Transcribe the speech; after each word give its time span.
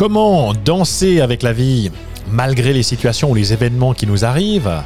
Comment 0.00 0.54
danser 0.54 1.20
avec 1.20 1.42
la 1.42 1.52
vie 1.52 1.90
malgré 2.32 2.72
les 2.72 2.82
situations 2.82 3.32
ou 3.32 3.34
les 3.34 3.52
événements 3.52 3.92
qui 3.92 4.06
nous 4.06 4.24
arrivent? 4.24 4.82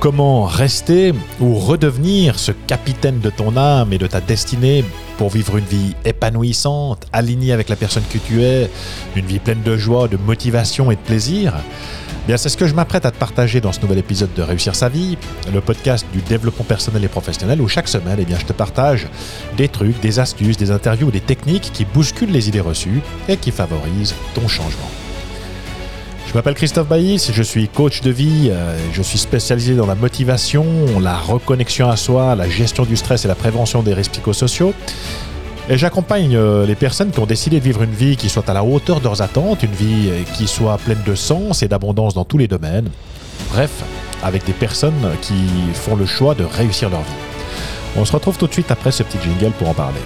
Comment 0.00 0.42
rester 0.42 1.14
ou 1.38 1.54
redevenir 1.54 2.36
ce 2.36 2.50
capitaine 2.50 3.20
de 3.20 3.30
ton 3.30 3.56
âme 3.56 3.92
et 3.92 3.98
de 3.98 4.08
ta 4.08 4.20
destinée? 4.20 4.84
Pour 5.20 5.28
vivre 5.28 5.58
une 5.58 5.66
vie 5.66 5.94
épanouissante, 6.06 7.06
alignée 7.12 7.52
avec 7.52 7.68
la 7.68 7.76
personne 7.76 8.04
que 8.10 8.16
tu 8.16 8.42
es, 8.42 8.70
une 9.16 9.26
vie 9.26 9.38
pleine 9.38 9.60
de 9.62 9.76
joie, 9.76 10.08
de 10.08 10.16
motivation 10.16 10.90
et 10.90 10.96
de 10.96 11.00
plaisir 11.00 11.52
Bien, 12.26 12.38
c'est 12.38 12.48
ce 12.48 12.56
que 12.56 12.66
je 12.66 12.74
m'apprête 12.74 13.04
à 13.04 13.10
te 13.10 13.18
partager 13.18 13.60
dans 13.60 13.70
ce 13.70 13.82
nouvel 13.82 13.98
épisode 13.98 14.32
de 14.32 14.40
Réussir 14.40 14.74
sa 14.74 14.88
vie, 14.88 15.18
le 15.52 15.60
podcast 15.60 16.06
du 16.14 16.22
développement 16.22 16.64
personnel 16.64 17.04
et 17.04 17.08
professionnel 17.08 17.60
où 17.60 17.68
chaque 17.68 17.88
semaine, 17.88 18.16
eh 18.18 18.24
bien, 18.24 18.38
je 18.38 18.46
te 18.46 18.54
partage 18.54 19.08
des 19.58 19.68
trucs, 19.68 20.00
des 20.00 20.20
astuces, 20.20 20.56
des 20.56 20.70
interviews, 20.70 21.10
des 21.10 21.20
techniques 21.20 21.70
qui 21.70 21.84
bousculent 21.84 22.32
les 22.32 22.48
idées 22.48 22.60
reçues 22.60 23.02
et 23.28 23.36
qui 23.36 23.50
favorisent 23.50 24.14
ton 24.34 24.48
changement. 24.48 24.99
Je 26.30 26.34
m'appelle 26.36 26.54
Christophe 26.54 26.86
Baïs, 26.86 27.32
je 27.32 27.42
suis 27.42 27.66
coach 27.66 28.02
de 28.02 28.10
vie, 28.12 28.50
euh, 28.52 28.78
je 28.92 29.02
suis 29.02 29.18
spécialisé 29.18 29.74
dans 29.74 29.86
la 29.86 29.96
motivation, 29.96 30.64
la 31.00 31.16
reconnexion 31.16 31.90
à 31.90 31.96
soi, 31.96 32.36
la 32.36 32.48
gestion 32.48 32.84
du 32.84 32.96
stress 32.96 33.24
et 33.24 33.28
la 33.28 33.34
prévention 33.34 33.82
des 33.82 33.94
risques 33.94 34.12
psychosociaux. 34.12 34.72
Et 35.68 35.76
j'accompagne 35.76 36.36
euh, 36.36 36.66
les 36.66 36.76
personnes 36.76 37.10
qui 37.10 37.18
ont 37.18 37.26
décidé 37.26 37.58
de 37.58 37.64
vivre 37.64 37.82
une 37.82 37.90
vie 37.90 38.16
qui 38.16 38.28
soit 38.28 38.48
à 38.48 38.52
la 38.54 38.62
hauteur 38.62 39.00
de 39.00 39.06
leurs 39.06 39.22
attentes, 39.22 39.64
une 39.64 39.72
vie 39.72 40.08
euh, 40.08 40.22
qui 40.36 40.46
soit 40.46 40.78
pleine 40.78 41.02
de 41.04 41.16
sens 41.16 41.64
et 41.64 41.68
d'abondance 41.68 42.14
dans 42.14 42.24
tous 42.24 42.38
les 42.38 42.46
domaines. 42.46 42.90
Bref, 43.50 43.82
avec 44.22 44.44
des 44.44 44.52
personnes 44.52 45.10
qui 45.22 45.34
font 45.74 45.96
le 45.96 46.06
choix 46.06 46.36
de 46.36 46.44
réussir 46.44 46.90
leur 46.90 47.00
vie. 47.00 47.96
On 47.96 48.04
se 48.04 48.12
retrouve 48.12 48.38
tout 48.38 48.46
de 48.46 48.52
suite 48.52 48.70
après 48.70 48.92
ce 48.92 49.02
petit 49.02 49.18
jingle 49.20 49.50
pour 49.58 49.68
en 49.68 49.74
parler. 49.74 49.98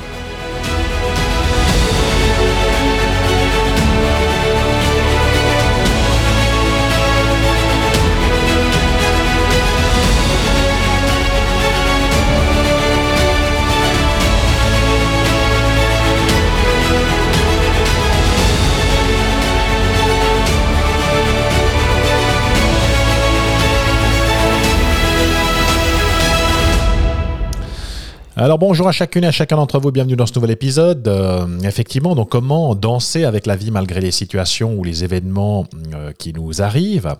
Alors 28.37 28.59
bonjour 28.59 28.89
à 28.89 28.93
chacune 28.93 29.23
et 29.23 29.29
à 29.29 29.31
chacun 29.31 29.55
d'entre 29.55 29.79
vous, 29.79 29.93
bienvenue 29.93 30.17
dans 30.17 30.27
ce 30.27 30.35
nouvel 30.35 30.51
épisode. 30.51 31.07
Euh, 31.07 31.47
effectivement, 31.61 32.17
donc 32.17 32.31
comment 32.31 32.75
danser 32.75 33.23
avec 33.25 33.47
la 33.47 33.55
vie 33.55 33.71
malgré 33.71 34.01
les 34.01 34.11
situations 34.11 34.75
ou 34.75 34.83
les 34.83 35.05
événements 35.05 35.69
euh, 35.95 36.11
qui 36.19 36.33
nous 36.33 36.61
arrivent? 36.61 37.15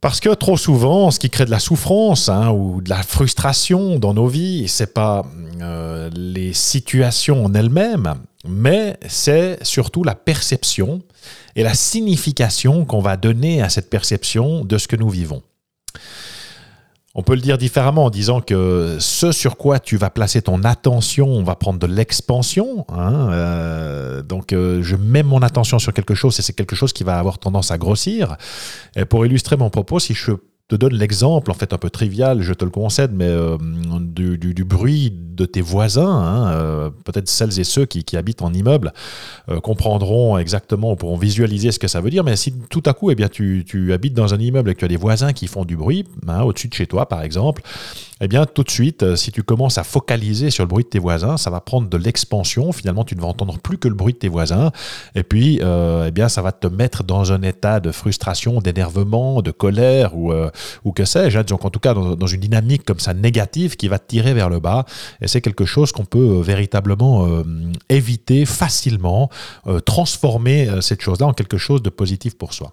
Parce 0.00 0.20
que 0.20 0.30
trop 0.30 0.56
souvent, 0.56 1.10
ce 1.10 1.18
qui 1.18 1.28
crée 1.28 1.44
de 1.44 1.50
la 1.50 1.58
souffrance 1.58 2.30
hein, 2.30 2.50
ou 2.50 2.80
de 2.80 2.88
la 2.88 3.02
frustration 3.02 3.98
dans 3.98 4.14
nos 4.14 4.26
vies, 4.26 4.68
c'est 4.68 4.94
pas 4.94 5.26
euh, 5.60 6.08
les 6.14 6.54
situations 6.54 7.44
en 7.44 7.52
elles-mêmes, 7.52 8.14
mais 8.48 8.96
c'est 9.06 9.62
surtout 9.62 10.02
la 10.02 10.14
perception 10.14 11.02
et 11.56 11.62
la 11.62 11.74
signification 11.74 12.86
qu'on 12.86 13.00
va 13.00 13.18
donner 13.18 13.60
à 13.60 13.68
cette 13.68 13.90
perception 13.90 14.64
de 14.64 14.78
ce 14.78 14.88
que 14.88 14.96
nous 14.96 15.10
vivons. 15.10 15.42
On 17.16 17.22
peut 17.22 17.34
le 17.34 17.40
dire 17.40 17.58
différemment 17.58 18.06
en 18.06 18.10
disant 18.10 18.40
que 18.40 18.96
ce 18.98 19.30
sur 19.30 19.56
quoi 19.56 19.78
tu 19.78 19.96
vas 19.96 20.10
placer 20.10 20.42
ton 20.42 20.64
attention 20.64 21.44
va 21.44 21.54
prendre 21.54 21.78
de 21.78 21.86
l'expansion. 21.86 22.84
Hein, 22.88 23.28
euh, 23.30 24.22
donc 24.22 24.52
euh, 24.52 24.82
je 24.82 24.96
mets 24.96 25.22
mon 25.22 25.40
attention 25.42 25.78
sur 25.78 25.92
quelque 25.92 26.14
chose 26.14 26.36
et 26.40 26.42
c'est 26.42 26.54
quelque 26.54 26.74
chose 26.74 26.92
qui 26.92 27.04
va 27.04 27.18
avoir 27.18 27.38
tendance 27.38 27.70
à 27.70 27.78
grossir. 27.78 28.36
Et 28.96 29.04
pour 29.04 29.24
illustrer 29.24 29.56
mon 29.56 29.70
propos, 29.70 30.00
si 30.00 30.14
je 30.14 30.32
te 30.68 30.76
donne 30.76 30.94
l'exemple, 30.94 31.50
en 31.50 31.54
fait 31.54 31.74
un 31.74 31.78
peu 31.78 31.90
trivial, 31.90 32.40
je 32.40 32.54
te 32.54 32.64
le 32.64 32.70
concède, 32.70 33.10
mais 33.12 33.28
euh, 33.28 33.58
du, 34.00 34.64
bruit 34.64 35.12
de 35.12 35.44
tes 35.44 35.60
voisins, 35.60 36.08
hein, 36.08 36.52
euh, 36.52 36.90
peut-être 37.04 37.28
celles 37.28 37.60
et 37.60 37.64
ceux 37.64 37.84
qui, 37.84 38.16
habitent 38.16 38.42
en 38.42 38.52
immeuble 38.52 38.92
euh, 39.50 39.60
comprendront 39.60 40.38
exactement, 40.38 40.92
ou 40.92 40.96
pourront 40.96 41.18
visualiser 41.18 41.70
ce 41.70 41.78
que 41.78 41.88
ça 41.88 42.00
veut 42.00 42.08
dire, 42.08 42.24
mais 42.24 42.36
si 42.36 42.54
tout 42.70 42.82
à 42.86 42.94
coup, 42.94 43.10
eh 43.10 43.14
bien, 43.14 43.28
tu, 43.28 43.92
habites 43.92 44.14
dans 44.14 44.32
un 44.32 44.38
immeuble 44.38 44.70
et 44.70 44.74
que 44.74 44.78
tu 44.78 44.84
as 44.86 44.88
des 44.88 44.96
voisins 44.96 45.34
qui 45.34 45.48
font 45.48 45.66
du 45.66 45.76
bruit, 45.76 46.04
hein, 46.26 46.42
au-dessus 46.42 46.68
de 46.68 46.74
chez 46.74 46.86
toi 46.86 47.08
par 47.08 47.22
exemple, 47.22 47.62
eh 48.20 48.28
bien 48.28 48.46
tout 48.46 48.62
de 48.62 48.70
suite, 48.70 49.16
si 49.16 49.32
tu 49.32 49.42
commences 49.42 49.76
à 49.76 49.84
focaliser 49.84 50.50
sur 50.50 50.64
le 50.64 50.68
bruit 50.68 50.84
de 50.84 50.88
tes 50.88 50.98
voisins, 50.98 51.36
ça 51.36 51.50
va 51.50 51.60
prendre 51.60 51.88
de 51.88 51.96
l'expansion, 51.98 52.72
finalement 52.72 53.04
tu 53.04 53.16
ne 53.16 53.20
vas 53.20 53.26
entendre 53.26 53.58
plus 53.58 53.76
que 53.76 53.88
le 53.88 53.94
bruit 53.94 54.14
de 54.14 54.18
tes 54.18 54.28
voisins, 54.28 54.70
et 55.14 55.24
puis 55.24 55.60
eh 55.60 56.10
bien, 56.10 56.30
ça 56.30 56.40
va 56.40 56.52
te 56.52 56.68
mettre 56.68 57.04
dans 57.04 57.32
un 57.32 57.42
état 57.42 57.80
de 57.80 57.90
frustration, 57.90 58.60
d'énervement, 58.60 59.42
de 59.42 59.50
colère, 59.50 60.16
ou 60.16 60.32
ou 60.84 60.92
que 60.92 61.04
sais-je, 61.04 61.38
hein, 61.38 61.42
donc 61.42 61.64
en 61.64 61.70
tout 61.70 61.80
cas 61.80 61.94
dans, 61.94 62.26
une 62.26 62.40
dynamique 62.40 62.84
comme 62.84 63.00
ça 63.00 63.14
négative 63.14 63.76
qui 63.76 63.88
va 63.88 63.98
tirer 63.98 64.34
vers 64.34 64.48
le 64.48 64.60
bas. 64.60 64.84
Et 65.20 65.28
c'est 65.28 65.40
quelque 65.40 65.64
chose 65.64 65.92
qu'on 65.92 66.04
peut 66.04 66.18
euh, 66.18 66.42
véritablement 66.42 67.26
euh, 67.26 67.42
éviter 67.88 68.46
facilement, 68.46 69.30
euh, 69.66 69.80
transformer 69.80 70.68
cette 70.80 71.00
chose-là 71.00 71.26
en 71.26 71.32
quelque 71.32 71.58
chose 71.58 71.82
de 71.82 71.90
positif 71.90 72.36
pour 72.36 72.52
soi. 72.52 72.72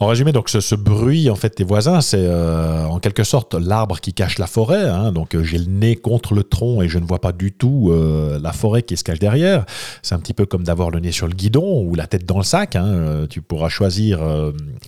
En 0.00 0.06
résumé, 0.06 0.30
donc 0.30 0.48
ce, 0.48 0.74
bruit 0.76 1.28
en 1.28 1.34
fait 1.34 1.58
des 1.58 1.64
voisins, 1.64 2.00
c'est 2.00 2.20
euh, 2.20 2.84
en 2.84 3.00
quelque 3.00 3.24
sorte 3.24 3.54
l'arbre 3.54 3.98
qui 3.98 4.14
cache 4.14 4.38
la 4.38 4.46
forêt. 4.46 4.88
Hein. 4.88 5.10
donc 5.10 5.34
euh, 5.34 5.42
j'ai 5.42 5.58
le 5.58 5.64
nez 5.64 5.96
contre 5.96 6.34
le 6.34 6.44
tronc 6.44 6.82
et 6.82 6.88
je 6.88 7.00
ne 7.00 7.04
vois 7.04 7.20
pas 7.20 7.32
du 7.32 7.50
tout 7.50 7.88
euh, 7.90 8.38
la 8.40 8.52
forêt 8.52 8.82
qui 8.82 8.96
se 8.96 9.02
cache 9.02 9.18
derrière. 9.18 9.66
C'est 10.02 10.14
un 10.14 10.20
petit 10.20 10.34
peu 10.34 10.46
comme 10.46 10.62
d'avoir 10.62 10.90
le 10.90 11.00
nez 11.00 11.10
sur 11.10 11.26
le 11.26 11.34
guidon 11.34 11.82
ou 11.82 11.96
la 11.96 12.06
tête 12.06 12.24
dans 12.24 12.38
le 12.38 12.44
sac. 12.44 12.76
Hein. 12.76 13.26
tu 13.28 13.42
pourras 13.42 13.68
choisir 13.68 14.20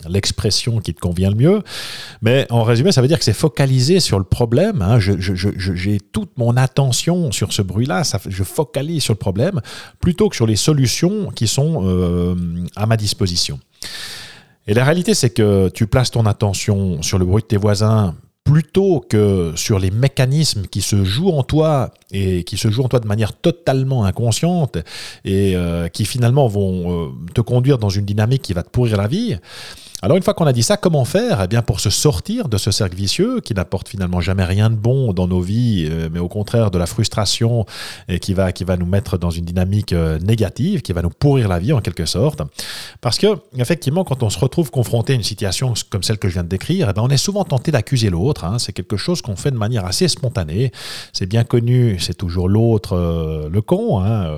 l'expression 0.07 0.79
qui 0.79 0.93
te 0.93 1.01
convient 1.01 1.29
le 1.29 1.35
mieux. 1.35 1.61
Mais 2.21 2.47
en 2.49 2.63
résumé, 2.63 2.93
ça 2.93 3.01
veut 3.01 3.09
dire 3.09 3.19
que 3.19 3.25
c'est 3.25 3.33
focalisé 3.33 3.99
sur 3.99 4.17
le 4.17 4.23
problème. 4.23 4.81
Hein. 4.81 4.99
j'ai 4.99 5.99
toute 5.99 6.37
mon 6.37 6.55
attention 6.55 7.33
sur 7.33 7.51
ce 7.51 7.61
bruit-là. 7.61 8.03
je 8.29 8.43
focalise 8.43 9.03
sur 9.03 9.13
le 9.13 9.19
problème 9.19 9.59
plutôt 9.99 10.29
que 10.29 10.37
sur 10.37 10.47
les 10.47 10.55
solutions 10.55 11.31
qui 11.31 11.47
sont 11.47 12.37
à 12.77 12.85
ma 12.85 12.95
disposition. 12.95 13.59
Et 14.67 14.73
la 14.73 14.83
réalité, 14.83 15.13
c'est 15.13 15.31
que 15.31 15.69
tu 15.69 15.87
places 15.87 16.11
ton 16.11 16.25
attention 16.25 17.01
sur 17.01 17.17
le 17.17 17.25
bruit 17.25 17.41
de 17.41 17.47
tes 17.47 17.57
voisins 17.57 18.15
plutôt 18.43 19.05
que 19.07 19.53
sur 19.55 19.79
les 19.79 19.91
mécanismes 19.91 20.65
qui 20.65 20.81
se 20.81 21.03
jouent 21.03 21.29
en 21.29 21.43
toi 21.43 21.91
et 22.11 22.43
qui 22.43 22.57
se 22.57 22.69
jouent 22.69 22.83
en 22.83 22.87
toi 22.87 22.99
de 22.99 23.07
manière 23.07 23.33
totalement 23.33 24.03
inconsciente 24.03 24.77
et 25.25 25.55
euh, 25.55 25.87
qui 25.89 26.05
finalement 26.05 26.47
vont 26.47 27.05
euh, 27.05 27.09
te 27.33 27.41
conduire 27.41 27.77
dans 27.77 27.89
une 27.89 28.05
dynamique 28.05 28.41
qui 28.41 28.53
va 28.53 28.63
te 28.63 28.69
pourrir 28.69 28.97
la 28.97 29.07
vie, 29.07 29.37
alors 30.03 30.17
une 30.17 30.23
fois 30.23 30.33
qu'on 30.33 30.47
a 30.47 30.53
dit 30.53 30.63
ça, 30.63 30.77
comment 30.77 31.05
faire 31.05 31.41
Eh 31.43 31.47
bien 31.47 31.61
pour 31.61 31.79
se 31.79 31.91
sortir 31.91 32.49
de 32.49 32.57
ce 32.57 32.71
cercle 32.71 32.95
vicieux 32.95 33.39
qui 33.39 33.53
n'apporte 33.53 33.87
finalement 33.87 34.19
jamais 34.19 34.45
rien 34.45 34.71
de 34.71 34.75
bon 34.75 35.13
dans 35.13 35.27
nos 35.27 35.41
vies, 35.41 35.87
euh, 35.89 36.09
mais 36.11 36.19
au 36.19 36.27
contraire 36.27 36.71
de 36.71 36.79
la 36.79 36.87
frustration 36.87 37.67
et 38.07 38.19
qui 38.19 38.33
va, 38.33 38.51
qui 38.51 38.63
va 38.63 38.77
nous 38.77 38.87
mettre 38.87 39.19
dans 39.19 39.29
une 39.29 39.45
dynamique 39.45 39.93
euh, 39.93 40.17
négative, 40.19 40.81
qui 40.81 40.91
va 40.91 41.03
nous 41.03 41.11
pourrir 41.11 41.47
la 41.47 41.59
vie 41.59 41.71
en 41.71 41.81
quelque 41.81 42.07
sorte? 42.07 42.41
Parce 42.99 43.19
que 43.19 43.27
effectivement, 43.57 44.03
quand 44.03 44.23
on 44.23 44.31
se 44.31 44.39
retrouve 44.39 44.71
confronté 44.71 45.13
à 45.13 45.15
une 45.15 45.23
situation 45.23 45.75
comme 45.91 46.01
celle 46.01 46.17
que 46.17 46.27
je 46.27 46.33
viens 46.33 46.43
de 46.43 46.49
décrire, 46.49 46.87
eh 46.89 46.93
bien, 46.93 47.03
on 47.03 47.09
est 47.09 47.17
souvent 47.17 47.43
tenté 47.43 47.71
d'accuser 47.71 48.09
l'autre. 48.09 48.43
Hein. 48.43 48.57
C'est 48.57 48.73
quelque 48.73 48.97
chose 48.97 49.21
qu'on 49.21 49.35
fait 49.35 49.51
de 49.51 49.57
manière 49.57 49.85
assez 49.85 50.07
spontanée. 50.07 50.71
C'est 51.13 51.27
bien 51.27 51.43
connu, 51.43 51.99
c'est 51.99 52.15
toujours 52.15 52.49
l'autre 52.49 52.93
euh, 52.93 53.49
le 53.51 53.61
con. 53.61 54.01
Hein. 54.03 54.31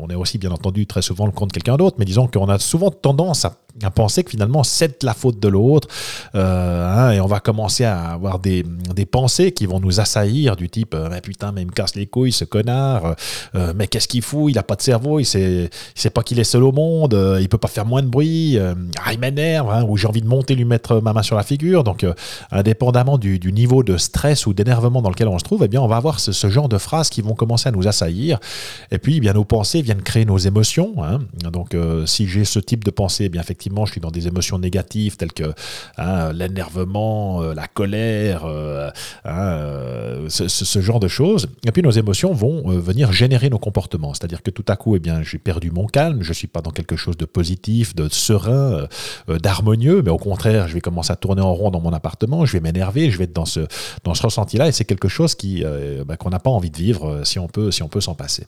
On, 0.00 0.08
est 0.08 0.14
aussi 0.14 0.38
bien 0.38 0.50
entendu 0.50 0.86
très 0.86 1.02
souvent 1.02 1.26
le 1.26 1.32
con 1.32 1.46
de 1.46 1.52
quelqu'un 1.52 1.76
d'autre, 1.76 1.96
mais 1.98 2.04
disons 2.04 2.26
qu'on 2.26 2.48
a 2.48 2.58
souvent 2.58 2.90
tendance 2.90 3.44
à 3.44 3.56
à 3.82 3.90
penser 3.90 4.24
que 4.24 4.30
finalement 4.30 4.62
c'est 4.62 5.02
la 5.02 5.14
faute 5.14 5.40
de 5.40 5.48
l'autre 5.48 5.88
euh, 6.34 6.86
hein, 6.86 7.12
et 7.12 7.20
on 7.20 7.26
va 7.26 7.40
commencer 7.40 7.84
à 7.84 8.10
avoir 8.10 8.38
des, 8.38 8.64
des, 8.94 9.06
pensées 9.06 9.52
qui 9.52 9.66
vont 9.66 9.80
nous 9.80 10.00
assaillir 10.00 10.56
du 10.56 10.68
type 10.68 10.94
euh, 10.94 11.08
mais 11.10 11.20
putain 11.20 11.52
mais 11.52 11.62
il 11.62 11.66
me 11.66 11.72
casse 11.72 11.94
les 11.94 12.06
couilles 12.06 12.32
ce 12.32 12.44
connard 12.44 13.14
euh, 13.54 13.72
mais 13.74 13.86
qu'est-ce 13.86 14.08
qu'il 14.08 14.22
fout 14.22 14.50
il 14.50 14.58
a 14.58 14.62
pas 14.62 14.76
de 14.76 14.82
cerveau 14.82 15.18
il 15.20 15.24
sait, 15.24 15.70
il 15.96 16.00
sait 16.00 16.10
pas 16.10 16.22
qu'il 16.22 16.38
est 16.38 16.44
seul 16.44 16.62
au 16.62 16.72
monde 16.72 17.18
il 17.40 17.48
peut 17.48 17.58
pas 17.58 17.68
faire 17.68 17.86
moins 17.86 18.02
de 18.02 18.08
bruit 18.08 18.58
ah, 18.58 19.12
il 19.12 19.18
m'énerve 19.18 19.70
hein, 19.70 19.84
ou 19.88 19.96
j'ai 19.96 20.06
envie 20.06 20.22
de 20.22 20.28
monter 20.28 20.54
lui 20.54 20.64
mettre 20.64 21.00
ma 21.00 21.12
main 21.12 21.22
sur 21.22 21.36
la 21.36 21.42
figure 21.42 21.84
donc 21.84 22.04
indépendamment 22.50 23.18
du, 23.18 23.38
niveau 23.52 23.82
de 23.82 23.96
stress 23.96 24.46
ou 24.46 24.52
d'énervement 24.52 25.02
dans 25.02 25.10
lequel 25.10 25.28
on 25.28 25.38
se 25.38 25.44
trouve 25.44 25.62
eh 25.64 25.68
bien 25.68 25.80
on 25.80 25.88
va 25.88 25.96
avoir 25.96 26.20
ce, 26.20 26.32
ce, 26.32 26.50
genre 26.50 26.68
de 26.68 26.78
phrases 26.78 27.08
qui 27.08 27.22
vont 27.22 27.34
commencer 27.34 27.68
à 27.68 27.72
nous 27.72 27.88
assaillir 27.88 28.38
et 28.90 28.98
puis 28.98 29.16
eh 29.16 29.20
bien 29.20 29.32
nos 29.32 29.44
pensées 29.44 29.82
viennent 29.82 30.02
créer 30.02 30.24
nos 30.24 30.38
émotions 30.38 30.94
hein. 31.02 31.20
donc 31.50 31.76
si 32.06 32.26
j'ai 32.26 32.44
ce 32.44 32.58
type 32.58 32.84
de 32.84 32.90
pensée 32.90 33.24
eh 33.24 33.28
bien 33.28 33.40
effectivement 33.40 33.59
je 33.60 33.92
suis 33.92 34.00
dans 34.00 34.10
des 34.10 34.26
émotions 34.26 34.58
négatives 34.58 35.16
telles 35.16 35.32
que 35.32 35.52
hein, 35.98 36.32
l'énervement, 36.32 37.42
euh, 37.42 37.54
la 37.54 37.66
colère, 37.66 38.44
euh, 38.44 38.90
hein, 39.24 39.38
euh, 39.38 40.28
ce, 40.28 40.80
genre 40.80 41.00
de 41.00 41.08
choses. 41.08 41.48
Et 41.66 41.72
puis 41.72 41.82
nos 41.82 41.90
émotions 41.90 42.32
vont 42.32 42.68
venir 42.78 43.12
générer 43.12 43.50
nos 43.50 43.58
comportements. 43.58 44.14
C'est-à-dire 44.14 44.42
que 44.42 44.50
tout 44.50 44.64
à 44.68 44.76
coup, 44.76 44.96
eh 44.96 44.98
bien, 44.98 45.22
j'ai 45.22 45.38
perdu 45.38 45.70
mon 45.70 45.86
calme, 45.86 46.22
je 46.22 46.32
suis 46.32 46.46
pas 46.46 46.62
dans 46.62 46.70
quelque 46.70 46.96
chose 46.96 47.16
de 47.16 47.24
positif, 47.24 47.94
de 47.94 48.08
serein, 48.08 48.86
d'harmonieux, 49.28 50.02
mais 50.02 50.10
au 50.10 50.18
contraire, 50.18 50.68
je 50.68 50.74
vais 50.74 50.80
commencer 50.80 51.12
à 51.12 51.16
tourner 51.16 51.42
en 51.42 51.52
rond 51.52 51.70
dans 51.70 51.80
mon 51.80 51.92
appartement, 51.92 52.44
je 52.44 52.52
vais 52.52 52.60
m'énerver, 52.60 53.10
je 53.10 53.18
vais 53.18 53.24
être 53.24 53.32
dans 53.32 53.44
ce, 53.44 53.60
dans 54.04 54.14
ce 54.14 54.22
ressenti-là, 54.22 54.68
et 54.68 54.72
c'est 54.72 54.84
quelque 54.84 55.08
chose 55.08 55.34
qui, 55.34 55.64
bah, 56.06 56.16
qu'on 56.16 56.30
n'a 56.30 56.38
pas 56.38 56.50
envie 56.50 56.70
de 56.70 56.76
vivre 56.76 57.22
si 57.24 57.38
on 57.38 57.48
peut, 57.48 57.70
si 57.70 57.82
on 57.82 57.88
peut 57.88 58.00
s'en 58.00 58.14
passer. 58.14 58.46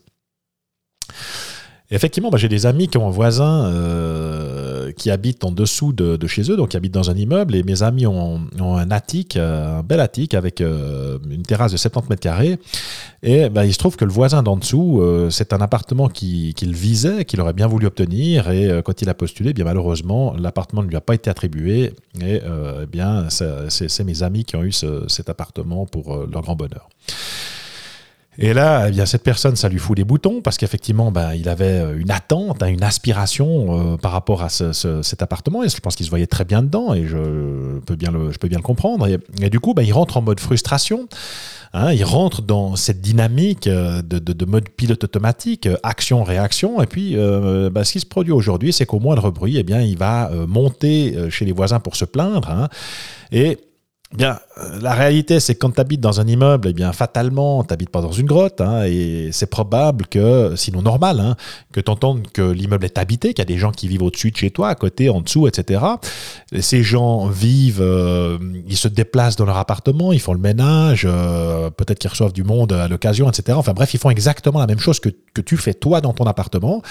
Effectivement, 1.95 2.31
bah, 2.31 2.39
j'ai 2.39 2.49
des 2.49 2.65
amis 2.65 2.89
qui 2.89 2.97
ont 2.97 3.07
un 3.07 3.11
voisin 3.11 3.67
euh, 3.67 4.93
qui 4.93 5.11
habite 5.11 5.45
en 5.45 5.53
dessous 5.53 5.93
de, 5.93 6.27
chez 6.27 6.51
eux, 6.51 6.57
donc 6.57 6.71
qui 6.71 6.79
habite 6.79 6.95
dans 6.95 7.11
un 7.11 7.15
immeuble, 7.15 7.55
et 7.55 7.63
mes 7.63 7.83
amis 7.83 8.07
ont, 8.07 8.41
un 8.59 8.91
attique, 8.91 9.37
euh, 9.37 9.81
un 9.81 9.83
bel 9.83 10.01
attique 10.01 10.33
avec 10.33 10.63
euh, 10.63 11.19
une 11.31 11.43
terrasse 11.43 11.73
de 11.73 11.77
70 11.77 12.09
mètres 12.09 12.23
carrés. 12.23 12.59
Et 13.23 13.51
bah, 13.51 13.67
il 13.67 13.75
se 13.75 13.79
trouve 13.79 13.97
que 13.97 14.07
le 14.07 14.11
voisin 14.11 14.43
d'en 14.43 14.57
dessous, 14.57 15.03
c'est 15.31 15.53
un 15.53 15.61
appartement 15.61 16.09
qu'il 16.09 16.75
visait, 16.75 17.27
qu'il 17.27 17.43
aurait 17.43 17.53
bien 17.53 17.67
voulu 17.67 17.87
obtenir, 17.87 18.51
et 18.51 18.81
quand 18.85 19.03
il 19.03 19.11
a 19.11 19.15
postulé, 19.15 19.51
eh 19.51 19.53
bien 19.53 19.67
malheureusement, 19.67 20.35
l'appartement 20.37 20.83
ne 20.83 20.89
lui 20.89 20.97
a 20.97 21.01
pas 21.03 21.15
été 21.15 21.29
attribué, 21.29 21.93
et 22.21 22.41
eh 22.43 22.87
bien 22.91 23.29
c'est 23.29 24.05
mes 24.05 24.23
amis 24.23 24.45
qui 24.45 24.57
ont 24.57 24.65
eu 24.65 24.73
cet 24.73 25.29
appartement 25.29 25.87
pour 25.87 26.27
leur 26.27 26.43
grand 26.43 26.57
bonheur. 26.57 26.89
Et 28.39 28.55
là, 28.55 28.87
eh 28.89 28.91
bien, 28.91 29.05
cette 29.05 29.23
personne, 29.23 29.57
ça 29.57 29.69
lui 29.69 29.79
fout 29.79 29.95
des 29.95 30.05
boutons 30.05 30.41
parce 30.41 30.57
qu'effectivement, 30.57 31.13
ben, 31.13 31.35
il 31.35 31.51
avait 31.51 31.81
euh, 31.81 31.99
une 31.99 32.11
attente, 32.11 32.63
hein, 32.63 32.69
une 32.69 32.83
aspiration 32.83 33.93
euh, 33.93 33.97
par 33.99 34.13
rapport 34.13 34.43
à 34.43 34.49
cet 34.49 35.23
appartement. 35.23 35.63
Et 35.63 35.69
je 35.69 35.79
pense 35.81 35.97
qu'il 35.97 36.07
se 36.07 36.11
voyait 36.11 36.27
très 36.27 36.47
bien 36.47 36.63
dedans 36.63 36.95
et 36.95 37.07
je 37.07 37.79
peux 37.81 37.95
bien 37.95 38.11
le, 38.11 38.33
je 38.33 38.39
peux 38.39 38.49
bien 38.49 38.59
le 38.59 38.63
comprendre. 38.63 39.07
Et, 39.07 39.51
du 39.51 39.61
coup, 39.61 39.75
ben, 39.75 39.83
il 39.83 39.93
rentre 39.93 40.17
en 40.17 40.23
mode 40.23 40.41
frustration. 40.41 41.09
Hein, 41.75 41.93
il 41.93 42.05
rentre 42.05 42.41
dans 42.41 42.75
cette 42.75 43.03
dynamique 43.03 43.67
euh, 43.67 44.01
de, 44.01 44.45
mode 44.47 44.71
pilote 44.71 45.05
automatique, 45.05 45.69
action-réaction. 45.83 46.81
Et 46.83 46.87
puis, 46.87 47.15
ben, 47.15 47.85
ce 47.85 47.93
qui 47.93 48.01
se 48.01 48.07
produit 48.07 48.33
aujourd'hui, 48.33 48.73
c'est 48.73 48.87
qu'au 48.87 48.99
moindre 48.99 49.31
bruit, 49.31 49.59
eh 49.59 49.63
bien, 49.63 49.83
il 49.83 49.99
va 49.99 50.31
monter 50.49 51.29
chez 51.29 51.45
les 51.45 51.53
voisins 51.53 51.81
pour 51.81 51.97
se 51.97 52.07
plaindre. 52.07 52.51
Hein, 52.51 52.69
et 53.31 53.59
Bien, 54.15 54.39
euh, 54.59 54.79
la 54.83 54.93
réalité, 54.93 55.41
c'est 55.41 55.55
que 55.55 55.61
quand 55.61 55.71
tu 55.71 55.81
habites 55.81 56.01
dans 56.01 56.21
un 56.21 56.27
immeuble, 56.27 56.69
eh 56.69 56.73
bien, 56.75 56.93
fatalement, 56.93 57.65
tu 57.65 57.73
n'habites 57.73 57.89
pas 57.89 58.03
dans 58.03 58.13
une 58.13 58.27
grotte. 58.27 58.61
Hein, 58.61 58.85
et 58.85 59.31
c'est 59.33 59.47
probable 59.47 60.07
que, 60.07 60.55
sinon 60.55 60.83
normal, 60.83 61.19
hein, 61.21 61.37
que 61.73 61.81
tu 61.81 61.93
que 62.35 62.43
l'immeuble 62.43 62.85
est 62.85 62.99
habité, 62.99 63.29
qu'il 63.29 63.39
y 63.39 63.43
a 63.43 63.47
des 63.47 63.57
gens 63.57 63.71
qui 63.71 63.89
vivent 63.89 64.03
au-dessus 64.03 64.31
de 64.31 64.37
chez 64.37 64.51
toi, 64.51 64.69
à 64.69 64.75
côté, 64.75 65.09
en 65.09 65.23
dessous, 65.23 65.47
etc. 65.47 65.83
ces 66.61 66.83
gens 66.83 67.27
vivent, 67.27 67.81
euh, 67.81 68.39
ils 68.67 68.77
se 68.77 68.89
déplacent 68.89 69.37
dans 69.37 69.47
leur 69.47 69.57
appartement, 69.57 70.13
ils 70.13 70.21
font 70.21 70.35
le 70.35 70.41
ménage, 70.41 71.07
euh, 71.09 71.71
peut-être 71.71 71.99
qu'ils 71.99 72.11
reçoivent 72.11 72.33
du 72.33 72.45
monde 72.45 72.73
à 72.73 72.89
l'occasion, 72.89 73.31
etc. 73.31 73.57
Enfin 73.57 73.73
bref, 73.73 73.95
ils 73.95 73.99
font 73.99 74.11
exactement 74.11 74.59
la 74.59 74.67
même 74.67 74.79
chose 74.79 75.01
que, 75.01 75.09
que 75.33 75.41
tu 75.41 75.57
fais 75.57 75.75
toi 75.75 76.01
dans 76.03 76.13
ton 76.13 76.25
appartement. 76.25 76.83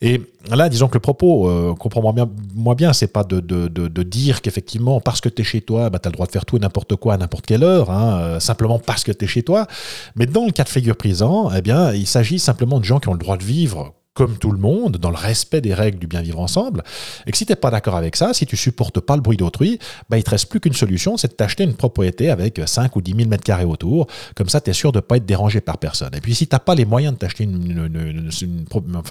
Et 0.00 0.20
là, 0.50 0.68
disons 0.68 0.88
que 0.88 0.94
le 0.94 1.00
propos, 1.00 1.48
euh, 1.48 1.74
comprends-moi 1.74 2.12
bien, 2.12 2.28
moi 2.54 2.74
bien, 2.74 2.92
c'est 2.92 3.06
pas 3.12 3.24
de, 3.24 3.40
de, 3.40 3.68
de, 3.68 4.02
dire 4.02 4.42
qu'effectivement, 4.42 5.00
parce 5.00 5.20
que 5.20 5.28
tu 5.28 5.42
es 5.42 5.44
chez 5.44 5.60
toi, 5.60 5.90
bah, 5.90 5.98
tu 5.98 6.08
le 6.08 6.12
droit 6.12 6.26
de 6.26 6.32
faire 6.32 6.44
tout 6.44 6.56
et 6.56 6.60
n'importe 6.60 6.96
quoi 6.96 7.14
à 7.14 7.16
n'importe 7.16 7.46
quelle 7.46 7.62
heure, 7.62 7.90
hein, 7.90 8.18
euh, 8.20 8.40
simplement 8.40 8.78
parce 8.78 9.04
que 9.04 9.12
tu 9.12 9.24
es 9.24 9.28
chez 9.28 9.42
toi. 9.42 9.66
Mais 10.16 10.26
dans 10.26 10.44
le 10.44 10.52
cas 10.52 10.64
de 10.64 10.68
figure 10.68 10.96
présent, 10.96 11.50
eh 11.56 11.62
bien, 11.62 11.92
il 11.92 12.06
s'agit 12.06 12.38
simplement 12.38 12.80
de 12.80 12.84
gens 12.84 12.98
qui 12.98 13.08
ont 13.08 13.14
le 13.14 13.18
droit 13.18 13.36
de 13.36 13.44
vivre 13.44 13.94
comme 14.14 14.36
tout 14.36 14.50
le 14.50 14.58
monde, 14.58 14.98
dans 14.98 15.10
le 15.10 15.16
respect 15.16 15.62
des 15.62 15.72
règles 15.72 15.98
du 15.98 16.06
bien 16.06 16.20
vivre 16.20 16.38
ensemble, 16.38 16.84
et 17.26 17.30
que 17.30 17.36
si 17.36 17.46
tu 17.46 17.52
n'es 17.52 17.56
pas 17.56 17.70
d'accord 17.70 17.96
avec 17.96 18.16
ça, 18.16 18.34
si 18.34 18.44
tu 18.44 18.56
supportes 18.56 19.00
pas 19.00 19.16
le 19.16 19.22
bruit 19.22 19.38
d'autrui, 19.38 19.78
bah, 20.10 20.18
il 20.18 20.24
te 20.24 20.30
reste 20.30 20.50
plus 20.50 20.60
qu'une 20.60 20.74
solution, 20.74 21.16
c'est 21.16 21.28
de 21.28 21.32
t'acheter 21.32 21.64
une 21.64 21.74
propriété 21.74 22.28
avec 22.28 22.60
5 22.64 22.94
ou 22.96 23.00
10 23.00 23.14
000 23.16 23.28
mètres 23.28 23.44
carrés 23.44 23.64
autour, 23.64 24.06
comme 24.34 24.50
ça 24.50 24.60
tu 24.60 24.70
es 24.70 24.74
sûr 24.74 24.92
de 24.92 24.98
ne 24.98 25.00
pas 25.00 25.16
être 25.16 25.24
dérangé 25.24 25.62
par 25.62 25.78
personne. 25.78 26.10
Et 26.14 26.20
puis 26.20 26.34
si 26.34 26.46
tu 26.46 26.54
n'as 26.54 26.58
pas 26.58 26.74
les 26.74 26.84
moyens 26.84 27.14
de 27.14 27.18
t'acheter 27.18 27.44
une, 27.44 28.66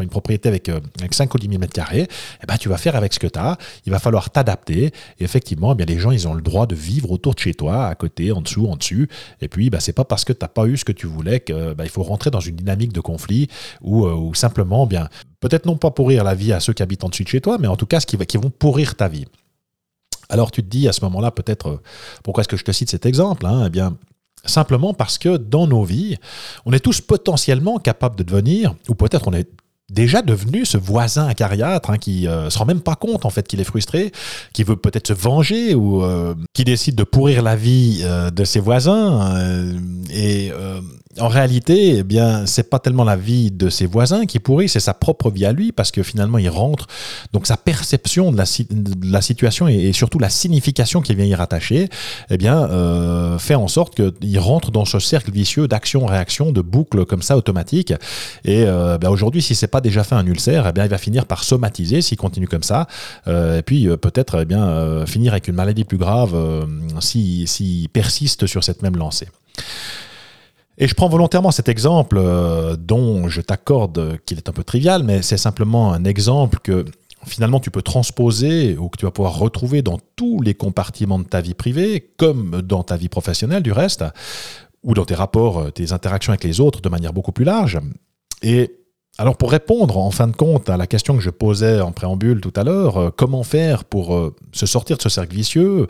propriété 0.09 0.49
avec, 0.49 0.69
euh, 0.69 0.79
avec 0.99 1.13
5 1.15 1.33
ou 1.33 1.39
10 1.39 1.47
000 1.47 1.59
mètres 1.59 1.73
carrés, 1.73 2.07
eh 2.43 2.45
ben, 2.45 2.57
tu 2.57 2.69
vas 2.69 2.77
faire 2.77 2.95
avec 2.95 3.13
ce 3.13 3.19
que 3.19 3.27
tu 3.27 3.39
as, 3.39 3.57
il 3.87 3.91
va 3.91 3.99
falloir 3.99 4.29
t'adapter, 4.29 4.85
et 5.19 5.23
effectivement, 5.23 5.71
eh 5.71 5.75
bien, 5.75 5.87
les 5.87 5.97
gens, 5.97 6.11
ils 6.11 6.27
ont 6.27 6.35
le 6.35 6.43
droit 6.43 6.67
de 6.67 6.75
vivre 6.75 7.11
autour 7.11 7.33
de 7.33 7.39
chez 7.39 7.55
toi, 7.55 7.87
à 7.87 7.95
côté, 7.95 8.31
en 8.31 8.41
dessous, 8.41 8.67
en 8.67 8.75
dessus, 8.75 9.09
et 9.41 9.47
puis 9.47 9.71
bah, 9.71 9.79
c'est 9.79 9.93
pas 9.93 10.05
parce 10.05 10.25
que 10.25 10.33
tu 10.33 10.43
n'as 10.43 10.47
pas 10.47 10.65
eu 10.65 10.77
ce 10.77 10.85
que 10.85 10.91
tu 10.91 11.07
voulais 11.07 11.39
qu'il 11.39 11.73
bah, 11.75 11.85
faut 11.87 12.03
rentrer 12.03 12.29
dans 12.29 12.39
une 12.39 12.55
dynamique 12.55 12.93
de 12.93 13.01
conflit, 13.01 13.47
ou, 13.81 14.05
euh, 14.05 14.13
ou 14.13 14.35
simplement, 14.35 14.85
Peut-être 15.39 15.65
non 15.65 15.77
pas 15.77 15.91
pourrir 15.91 16.23
la 16.23 16.35
vie 16.35 16.53
à 16.53 16.59
ceux 16.59 16.73
qui 16.73 16.83
habitent 16.83 17.03
en 17.03 17.09
dessus 17.09 17.23
de 17.23 17.29
chez 17.29 17.41
toi, 17.41 17.57
mais 17.59 17.67
en 17.67 17.75
tout 17.75 17.85
cas, 17.85 17.99
ce 17.99 18.05
qui, 18.05 18.17
qui 18.17 18.37
vont 18.37 18.49
pourrir 18.49 18.95
ta 18.95 19.07
vie. 19.07 19.25
Alors 20.29 20.51
tu 20.51 20.63
te 20.63 20.69
dis 20.69 20.87
à 20.87 20.93
ce 20.93 21.03
moment-là, 21.05 21.31
peut-être, 21.31 21.67
euh, 21.69 21.81
pourquoi 22.23 22.41
est-ce 22.41 22.47
que 22.47 22.57
je 22.57 22.63
te 22.63 22.71
cite 22.71 22.89
cet 22.89 23.05
exemple 23.05 23.45
hein? 23.45 23.65
Eh 23.67 23.69
bien, 23.69 23.97
simplement 24.45 24.93
parce 24.93 25.17
que 25.17 25.37
dans 25.37 25.67
nos 25.67 25.83
vies, 25.83 26.17
on 26.65 26.73
est 26.73 26.79
tous 26.79 27.01
potentiellement 27.01 27.79
capables 27.79 28.15
de 28.15 28.23
devenir, 28.23 28.75
ou 28.87 28.95
peut-être 28.95 29.27
on 29.27 29.33
est 29.33 29.49
déjà 29.91 30.21
devenu 30.21 30.65
ce 30.65 30.77
voisin 30.77 31.27
acariâtre 31.27 31.91
hein, 31.91 31.97
qui 31.97 32.27
euh, 32.27 32.49
se 32.49 32.57
rend 32.57 32.65
même 32.65 32.81
pas 32.81 32.95
compte 32.95 33.25
en 33.25 33.29
fait 33.29 33.47
qu'il 33.47 33.59
est 33.59 33.65
frustré, 33.65 34.11
qui 34.53 34.63
veut 34.63 34.75
peut-être 34.75 35.07
se 35.07 35.13
venger 35.13 35.75
ou 35.75 36.03
euh, 36.03 36.33
qui 36.53 36.63
décide 36.63 36.95
de 36.95 37.03
pourrir 37.03 37.43
la 37.43 37.55
vie 37.55 38.03
de 38.33 38.43
ses 38.43 38.59
voisins 38.59 39.35
et 40.11 40.51
en 41.19 41.27
réalité, 41.27 41.97
eh 41.97 42.03
bien, 42.03 42.45
c'est 42.45 42.69
pas 42.69 42.79
tellement 42.79 43.03
la 43.03 43.15
vie 43.15 43.51
de 43.51 43.69
ses 43.69 43.85
voisins 43.85 44.25
qui 44.25 44.39
pourrit, 44.39 44.69
c'est 44.69 44.79
sa 44.79 44.93
propre 44.93 45.29
vie 45.29 45.45
à 45.45 45.51
lui, 45.51 45.71
parce 45.71 45.91
que 45.91 46.03
finalement, 46.03 46.37
il 46.37 46.49
rentre. 46.49 46.87
Donc, 47.33 47.47
sa 47.47 47.57
perception 47.57 48.31
de 48.31 48.37
la, 48.37 49.21
situation 49.21 49.67
et, 49.67 49.91
surtout 49.93 50.19
la 50.19 50.29
signification 50.29 51.01
qu'il 51.01 51.17
vient 51.17 51.25
y 51.25 51.35
rattacher, 51.35 51.89
eh 52.29 52.37
bien, 52.37 52.63
euh, 52.63 53.37
fait 53.39 53.55
en 53.55 53.67
sorte 53.67 53.95
qu'il 53.95 54.39
rentre 54.39 54.71
dans 54.71 54.85
ce 54.85 54.99
cercle 54.99 55.31
vicieux 55.31 55.67
d'action-réaction, 55.67 56.51
de 56.51 56.61
boucle 56.61 57.05
comme 57.05 57.21
ça 57.21 57.35
automatique. 57.35 57.93
Et 58.45 58.63
euh, 58.65 58.97
ben, 58.97 59.09
aujourd'hui, 59.09 59.41
si 59.41 59.55
c'est 59.55 59.67
pas 59.67 59.80
déjà 59.81 60.03
fait 60.03 60.15
un 60.15 60.25
ulcère, 60.25 60.67
eh 60.67 60.71
bien, 60.71 60.85
il 60.85 60.89
va 60.89 60.97
finir 60.97 61.25
par 61.25 61.43
somatiser 61.43 62.01
s'il 62.01 62.17
continue 62.17 62.47
comme 62.47 62.63
ça. 62.63 62.87
Euh, 63.27 63.59
et 63.59 63.61
puis, 63.61 63.87
peut-être, 63.97 64.41
eh 64.41 64.45
bien, 64.45 65.05
finir 65.05 65.33
avec 65.33 65.47
une 65.47 65.55
maladie 65.55 65.83
plus 65.83 65.97
grave 65.97 66.35
s'il 66.99 67.89
persiste 67.89 68.47
sur 68.47 68.63
cette 68.63 68.81
même 68.81 68.95
lancée. 68.95 69.27
Et 70.81 70.87
je 70.87 70.95
prends 70.95 71.09
volontairement 71.09 71.51
cet 71.51 71.69
exemple 71.69 72.17
euh, 72.19 72.75
dont 72.75 73.27
je 73.27 73.41
t'accorde 73.41 74.17
qu'il 74.25 74.37
est 74.37 74.49
un 74.49 74.51
peu 74.51 74.63
trivial, 74.63 75.03
mais 75.03 75.21
c'est 75.21 75.37
simplement 75.37 75.93
un 75.93 76.05
exemple 76.05 76.57
que 76.63 76.85
finalement 77.27 77.59
tu 77.59 77.69
peux 77.69 77.83
transposer 77.83 78.75
ou 78.77 78.89
que 78.89 78.97
tu 78.97 79.05
vas 79.05 79.11
pouvoir 79.11 79.37
retrouver 79.37 79.83
dans 79.83 79.99
tous 80.15 80.41
les 80.41 80.55
compartiments 80.55 81.19
de 81.19 81.23
ta 81.23 81.39
vie 81.39 81.53
privée, 81.53 82.09
comme 82.17 82.63
dans 82.63 82.83
ta 82.83 82.97
vie 82.97 83.09
professionnelle 83.09 83.61
du 83.61 83.71
reste, 83.71 84.03
ou 84.81 84.95
dans 84.95 85.05
tes 85.05 85.13
rapports, 85.13 85.59
euh, 85.59 85.69
tes 85.69 85.91
interactions 85.91 86.31
avec 86.31 86.43
les 86.43 86.59
autres 86.59 86.81
de 86.81 86.89
manière 86.89 87.13
beaucoup 87.13 87.31
plus 87.31 87.45
large. 87.45 87.79
Et 88.41 88.73
alors 89.17 89.37
pour 89.37 89.51
répondre 89.51 89.97
en 89.97 90.09
fin 90.09 90.27
de 90.27 90.35
compte 90.35 90.67
à 90.67 90.77
la 90.77 90.87
question 90.87 91.15
que 91.15 91.21
je 91.21 91.29
posais 91.29 91.79
en 91.79 91.91
préambule 91.91 92.41
tout 92.41 92.53
à 92.55 92.63
l'heure, 92.63 92.97
euh, 92.97 93.09
comment 93.15 93.43
faire 93.43 93.83
pour 93.83 94.15
euh, 94.15 94.33
se 94.51 94.65
sortir 94.65 94.97
de 94.97 95.01
ce 95.03 95.09
cercle 95.09 95.35
vicieux, 95.35 95.85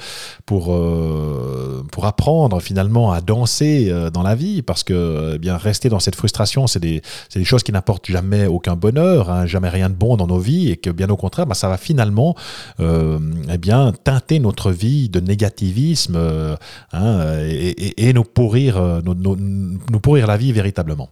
pour, 0.45 0.73
euh, 0.73 1.81
pour 1.93 2.05
apprendre 2.07 2.59
finalement 2.59 3.13
à 3.13 3.21
danser 3.21 3.89
dans 4.11 4.21
la 4.21 4.35
vie, 4.35 4.63
parce 4.63 4.83
que 4.83 5.33
eh 5.35 5.37
bien 5.37 5.55
rester 5.55 5.87
dans 5.87 6.01
cette 6.01 6.15
frustration, 6.15 6.67
c'est 6.67 6.79
des, 6.79 7.01
des, 7.33 7.45
choses 7.45 7.63
qui 7.63 7.71
n'apportent 7.71 8.11
jamais 8.11 8.47
aucun 8.47 8.75
bonheur, 8.75 9.29
hein, 9.29 9.45
jamais 9.45 9.69
rien 9.69 9.89
de 9.89 9.95
bon 9.95 10.17
dans 10.17 10.27
nos 10.27 10.39
vies, 10.39 10.69
et 10.69 10.75
que 10.75 10.89
bien 10.89 11.09
au 11.09 11.15
contraire, 11.15 11.45
bah, 11.45 11.55
ça 11.55 11.69
va 11.69 11.77
finalement 11.77 12.35
eh 12.79 13.57
bien, 13.57 13.93
teinter 14.03 14.39
notre 14.39 14.71
vie 14.71 15.07
de 15.09 15.19
négativisme 15.19 16.17
hein, 16.91 17.37
et, 17.47 18.11
nous, 18.13 18.23
pourrir, 18.23 19.01
nous 19.03 19.99
pourrir 20.01 20.27
la 20.27 20.37
vie 20.37 20.51
véritablement. 20.51 21.09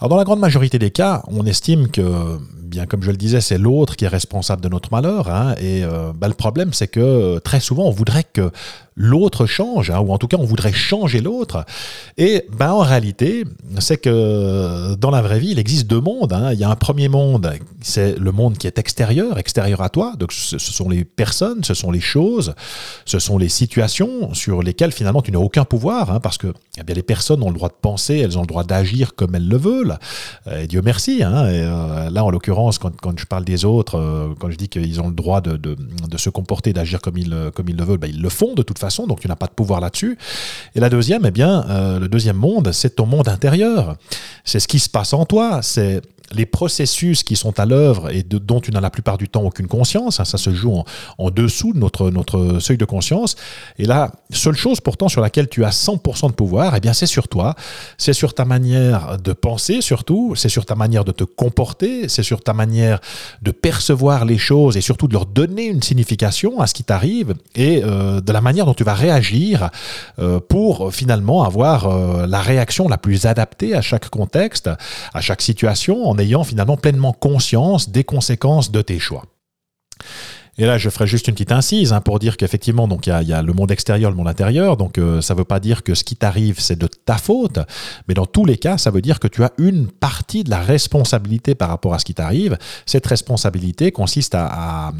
Alors 0.00 0.08
dans 0.08 0.16
la 0.16 0.24
grande 0.24 0.40
majorité 0.40 0.78
des 0.78 0.90
cas, 0.90 1.22
on 1.26 1.44
estime 1.44 1.88
que, 1.88 2.38
bien 2.70 2.86
comme 2.86 3.02
je 3.02 3.10
le 3.10 3.16
disais, 3.16 3.40
c'est 3.40 3.58
l'autre 3.58 3.96
qui 3.96 4.06
est 4.06 4.08
responsable 4.08 4.62
de 4.62 4.68
notre 4.68 4.90
malheur. 4.92 5.28
Hein, 5.28 5.54
et 5.60 5.84
euh, 5.84 6.12
bah, 6.14 6.28
le 6.28 6.34
problème, 6.34 6.72
c'est 6.72 6.88
que 6.88 7.38
très 7.40 7.60
souvent, 7.60 7.84
on 7.84 7.90
voudrait 7.90 8.24
que 8.24 8.50
l'autre 8.96 9.46
change, 9.46 9.90
hein, 9.90 10.00
ou 10.00 10.12
en 10.12 10.18
tout 10.18 10.28
cas 10.28 10.36
on 10.38 10.44
voudrait 10.44 10.72
changer 10.72 11.20
l'autre. 11.20 11.64
Et 12.18 12.46
ben, 12.52 12.70
en 12.70 12.80
réalité, 12.80 13.44
c'est 13.78 13.96
que 13.96 14.94
dans 14.96 15.10
la 15.10 15.22
vraie 15.22 15.40
vie, 15.40 15.50
il 15.50 15.58
existe 15.58 15.86
deux 15.86 16.00
mondes. 16.00 16.32
Hein. 16.32 16.52
Il 16.52 16.58
y 16.58 16.64
a 16.64 16.70
un 16.70 16.76
premier 16.76 17.08
monde, 17.08 17.50
c'est 17.80 18.18
le 18.18 18.32
monde 18.32 18.58
qui 18.58 18.66
est 18.66 18.78
extérieur, 18.78 19.38
extérieur 19.38 19.80
à 19.80 19.88
toi. 19.88 20.12
Donc 20.18 20.32
ce 20.32 20.58
sont 20.58 20.88
les 20.88 21.04
personnes, 21.04 21.64
ce 21.64 21.74
sont 21.74 21.90
les 21.90 22.00
choses, 22.00 22.54
ce 23.06 23.18
sont 23.18 23.38
les 23.38 23.48
situations 23.48 24.34
sur 24.34 24.62
lesquelles 24.62 24.92
finalement 24.92 25.22
tu 25.22 25.32
n'as 25.32 25.38
aucun 25.38 25.64
pouvoir, 25.64 26.20
parce 26.20 26.36
que 26.36 26.52
eh 26.78 26.82
bien, 26.82 26.94
les 26.94 27.02
personnes 27.02 27.42
ont 27.42 27.48
le 27.48 27.56
droit 27.56 27.68
de 27.68 27.74
penser, 27.80 28.18
elles 28.18 28.38
ont 28.38 28.42
le 28.42 28.46
droit 28.46 28.64
d'agir 28.64 29.14
comme 29.14 29.34
elles 29.34 29.48
le 29.48 29.56
veulent. 29.56 29.98
Et 30.50 30.66
Dieu 30.66 30.82
merci. 30.82 31.20
Euh, 31.22 32.10
là, 32.10 32.24
en 32.24 32.30
l'occurrence, 32.30 32.59
quand, 32.78 33.18
je 33.18 33.26
parle 33.26 33.44
des 33.44 33.64
autres, 33.64 33.98
euh, 33.98 34.34
quand 34.38 34.50
je 34.50 34.56
dis 34.56 34.68
qu'ils 34.68 35.00
ont 35.00 35.08
le 35.08 35.14
droit 35.14 35.40
de, 35.40 35.76
se 36.16 36.30
comporter, 36.30 36.72
d'agir 36.72 37.00
comme 37.00 37.16
ils, 37.16 37.34
ils 37.68 37.76
le 37.76 37.84
veulent, 37.84 37.98
ben, 37.98 38.10
ils 38.12 38.20
le 38.20 38.28
font 38.28 38.54
de 38.54 38.62
toute 38.62 38.78
façon 38.78 39.06
donc 39.06 39.20
tu 39.20 39.28
n'as 39.28 39.36
pas 39.36 39.46
de 39.46 39.52
pouvoir 39.52 39.80
là-dessus. 39.80 40.18
Et 40.74 40.80
la 40.80 40.90
deuxième, 40.90 41.24
eh 41.26 41.30
bien, 41.30 41.64
euh, 41.68 41.98
le 41.98 42.08
deuxième 42.08 42.36
monde, 42.36 42.72
c'est 42.72 42.96
ton 42.96 43.06
monde 43.06 43.28
intérieur. 43.28 43.96
C'est 44.44 44.60
ce 44.60 44.68
qui 44.68 44.78
se 44.78 44.88
passe 44.88 45.12
en 45.12 45.24
toi, 45.24 45.60
c'est 45.62 46.02
les 46.32 46.46
processus 46.46 47.22
qui 47.22 47.36
sont 47.36 47.58
à 47.58 47.66
l'œuvre 47.66 48.10
et 48.10 48.22
dont 48.22 48.60
tu 48.60 48.70
n'as 48.70 48.80
la 48.80 48.90
plupart 48.90 49.18
du 49.18 49.28
temps 49.28 49.42
aucune 49.42 49.66
conscience, 49.66 50.20
hein, 50.20 50.24
ça 50.24 50.38
se 50.38 50.52
joue 50.54 50.82
en, 51.18 51.30
dessous 51.30 51.72
de 51.72 51.78
notre, 51.78 52.58
seuil 52.60 52.76
de 52.76 52.84
conscience. 52.84 53.36
Et 53.78 53.84
la 53.84 54.12
seule 54.30 54.54
chose 54.54 54.80
pourtant 54.80 55.08
sur 55.08 55.20
laquelle 55.20 55.48
tu 55.48 55.64
as 55.64 55.70
100% 55.70 56.28
de 56.28 56.32
pouvoir, 56.32 56.74
eh 56.76 56.80
bien 56.80 56.92
c'est 56.92 57.06
sur 57.06 57.28
toi, 57.28 57.54
c'est 57.98 58.12
sur 58.12 58.34
ta 58.34 58.44
manière 58.44 59.18
de 59.18 59.32
penser 59.32 59.80
surtout, 59.80 60.34
c'est 60.36 60.48
sur 60.48 60.66
ta 60.66 60.74
manière 60.74 61.04
de 61.04 61.12
te 61.12 61.24
comporter, 61.24 62.08
c'est 62.08 62.22
sur 62.22 62.42
ta 62.42 62.52
manière 62.52 63.00
de 63.42 63.50
percevoir 63.50 64.24
les 64.24 64.38
choses 64.38 64.76
et 64.76 64.80
surtout 64.80 65.08
de 65.08 65.12
leur 65.12 65.26
donner 65.26 65.66
une 65.66 65.82
signification 65.82 66.60
à 66.60 66.66
ce 66.66 66.74
qui 66.74 66.84
t'arrive 66.84 67.34
et 67.54 67.82
euh, 67.84 68.20
de 68.20 68.32
la 68.32 68.40
manière 68.40 68.66
dont 68.66 68.74
tu 68.74 68.84
vas 68.84 68.94
réagir 68.94 69.70
euh, 70.18 70.40
pour 70.40 70.92
finalement 70.94 71.42
avoir 71.42 71.86
euh, 71.86 72.26
la 72.26 72.40
réaction 72.40 72.88
la 72.88 72.98
plus 72.98 73.26
adaptée 73.26 73.74
à 73.74 73.82
chaque 73.82 74.08
contexte, 74.08 74.70
à 75.14 75.20
chaque 75.20 75.42
situation, 75.42 76.06
ayant 76.20 76.44
finalement 76.44 76.76
pleinement 76.76 77.12
conscience 77.12 77.90
des 77.90 78.04
conséquences 78.04 78.70
de 78.70 78.82
tes 78.82 78.98
choix. 78.98 79.24
Et 80.58 80.66
là, 80.66 80.76
je 80.76 80.90
ferai 80.90 81.06
juste 81.06 81.26
une 81.26 81.32
petite 81.32 81.52
incise 81.52 81.94
hein, 81.94 82.02
pour 82.02 82.18
dire 82.18 82.36
qu'effectivement, 82.36 82.86
il 83.06 83.28
y, 83.28 83.32
a, 83.32 83.42
le 83.42 83.52
monde 83.54 83.70
extérieur, 83.70 84.10
le 84.10 84.16
monde 84.16 84.28
intérieur. 84.28 84.76
Donc 84.76 84.98
euh, 84.98 85.22
ça 85.22 85.32
ne 85.32 85.38
veut 85.38 85.44
pas 85.44 85.58
dire 85.58 85.82
que 85.82 85.94
ce 85.94 86.04
qui 86.04 86.16
t'arrive 86.16 86.60
c'est 86.60 86.78
de 86.78 86.86
ta 86.86 87.16
faute, 87.16 87.58
mais 88.08 88.14
dans 88.14 88.26
tous 88.26 88.44
les 88.44 88.58
cas, 88.58 88.76
ça 88.76 88.90
veut 88.90 89.00
dire 89.00 89.20
que 89.20 89.28
tu 89.28 89.42
as 89.42 89.52
une 89.56 89.86
partie 89.86 90.44
de 90.44 90.50
la 90.50 90.60
responsabilité 90.60 91.54
par 91.54 91.70
rapport 91.70 91.94
à 91.94 91.98
ce 91.98 92.04
qui 92.04 92.12
t'arrive. 92.12 92.58
Cette 92.84 93.06
responsabilité 93.06 93.90
consiste 93.90 94.34
à 94.34 94.92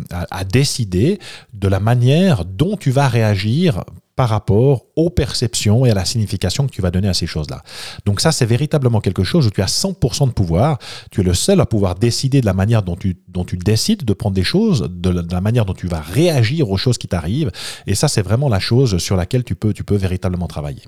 décider 0.51 1.19
de 1.53 1.69
la 1.69 1.79
manière 1.79 2.47
dont 2.47 2.77
tu 2.77 2.91
vas 2.91 3.09
réagir 3.09 3.85
par 4.21 4.29
rapport 4.29 4.85
aux 4.97 5.09
perceptions 5.09 5.87
et 5.87 5.91
à 5.93 5.95
la 5.95 6.05
signification 6.05 6.67
que 6.67 6.73
tu 6.73 6.83
vas 6.83 6.91
donner 6.91 7.09
à 7.09 7.15
ces 7.15 7.27
choses-là. 7.27 7.63
Donc 8.05 8.21
ça, 8.21 8.33
c'est 8.33 8.45
véritablement 8.45 9.01
quelque 9.01 9.25
chose 9.25 9.47
où 9.47 9.51
tu 9.51 9.63
as 9.63 9.67
100% 9.83 10.27
de 10.27 10.33
pouvoir. 10.33 10.79
Tu 11.11 11.23
es 11.23 11.25
le 11.25 11.33
seul 11.33 11.59
à 11.59 11.65
pouvoir 11.65 11.95
décider 11.95 12.43
de 12.43 12.45
la 12.45 12.53
manière 12.53 12.83
dont 12.83 12.97
tu, 12.97 13.17
dont 13.29 13.47
tu 13.47 13.57
décides 13.57 14.05
de 14.05 14.13
prendre 14.13 14.35
des 14.35 14.45
choses, 14.45 14.91
de 14.91 15.09
la, 15.09 15.41
manière 15.41 15.65
dont 15.65 15.73
tu 15.73 15.87
vas 15.87 16.03
réagir 16.03 16.71
aux 16.71 16.77
choses 16.77 16.99
qui 16.99 17.09
t'arrivent. 17.09 17.51
Et 17.87 17.95
ça, 17.95 18.09
c'est 18.09 18.21
vraiment 18.21 18.51
la 18.51 18.61
chose 18.61 18.99
sur 18.99 19.17
laquelle 19.17 19.43
tu 19.43 19.55
peux, 19.55 19.73
tu 19.73 19.85
peux 19.85 19.97
véritablement 19.97 20.49
travailler. 20.49 20.83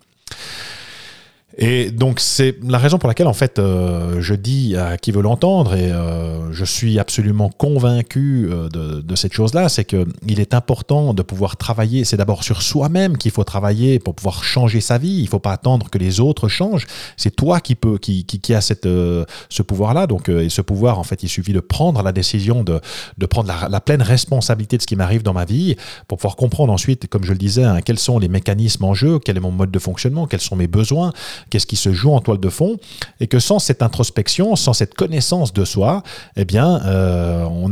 Et 1.58 1.90
donc 1.90 2.18
c'est 2.18 2.56
la 2.62 2.78
raison 2.78 2.98
pour 2.98 3.08
laquelle 3.08 3.26
en 3.26 3.34
fait 3.34 3.58
euh, 3.58 4.20
je 4.20 4.34
dis 4.34 4.76
à 4.76 4.96
qui 4.96 5.12
veut 5.12 5.20
l'entendre 5.20 5.74
et 5.74 5.92
euh, 5.92 6.50
je 6.52 6.64
suis 6.64 6.98
absolument 6.98 7.50
convaincu 7.50 8.48
euh, 8.50 8.68
de, 8.68 9.02
de, 9.02 9.16
cette 9.16 9.34
chose-là, 9.34 9.68
c'est 9.68 9.84
que 9.84 10.06
il 10.26 10.40
est 10.40 10.54
important 10.54 11.12
de 11.12 11.22
pouvoir 11.22 11.56
travailler. 11.56 12.04
C'est 12.04 12.16
d'abord 12.16 12.42
sur 12.42 12.62
soi-même 12.62 13.18
qu'il 13.18 13.30
faut 13.32 13.44
travailler 13.44 13.98
pour 13.98 14.14
pouvoir 14.14 14.44
changer 14.44 14.80
sa 14.80 14.96
vie. 14.96 15.18
Il 15.20 15.28
faut 15.28 15.38
pas 15.38 15.52
attendre 15.52 15.90
que 15.90 15.98
les 15.98 16.20
autres 16.20 16.48
changent. 16.48 16.86
C'est 17.16 17.36
toi 17.36 17.60
qui 17.60 17.74
peut 17.74 17.98
qui, 17.98 18.24
qui, 18.24 18.40
qui 18.40 18.54
a 18.54 18.60
cette 18.60 18.84
ce 18.86 19.62
pouvoir-là. 19.62 20.06
Donc 20.06 20.28
et 20.28 20.48
ce 20.48 20.62
pouvoir 20.62 20.98
en 20.98 21.04
fait 21.04 21.22
il 21.22 21.28
suffit 21.28 21.52
de 21.52 21.60
prendre 21.60 22.02
la 22.02 22.12
décision 22.12 22.64
de, 22.64 22.80
de 23.18 23.26
prendre 23.26 23.48
la, 23.48 23.68
la, 23.68 23.80
pleine 23.80 24.02
responsabilité 24.02 24.76
de 24.76 24.82
ce 24.82 24.86
qui 24.86 24.96
m'arrive 24.96 25.22
dans 25.22 25.34
ma 25.34 25.44
vie 25.44 25.76
pour 26.08 26.18
pouvoir 26.18 26.36
comprendre 26.36 26.72
ensuite, 26.72 27.08
comme 27.08 27.24
je 27.24 27.32
le 27.32 27.38
disais, 27.38 27.64
hein, 27.64 27.80
quels 27.84 27.98
sont 27.98 28.18
les 28.18 28.28
mécanismes 28.28 28.84
en 28.84 28.94
jeu, 28.94 29.18
quel 29.18 29.36
est 29.36 29.40
mon 29.40 29.50
mode 29.50 29.70
de 29.70 29.78
fonctionnement, 29.78 30.26
quels 30.26 30.40
sont 30.40 30.56
mes 30.56 30.66
besoins 30.66 31.12
qu'est-ce 31.50 31.66
qui 31.66 31.76
se 31.76 31.92
joue 31.92 32.12
en 32.12 32.20
toile 32.20 32.40
de 32.40 32.48
fond, 32.48 32.76
et 33.20 33.26
que 33.26 33.38
sans 33.38 33.58
cette 33.58 33.82
introspection, 33.82 34.56
sans 34.56 34.72
cette 34.72 34.94
connaissance 34.94 35.52
de 35.52 35.64
soi, 35.64 36.02
eh 36.36 36.44
bien, 36.44 36.80
euh, 36.84 37.44
on 37.44 37.68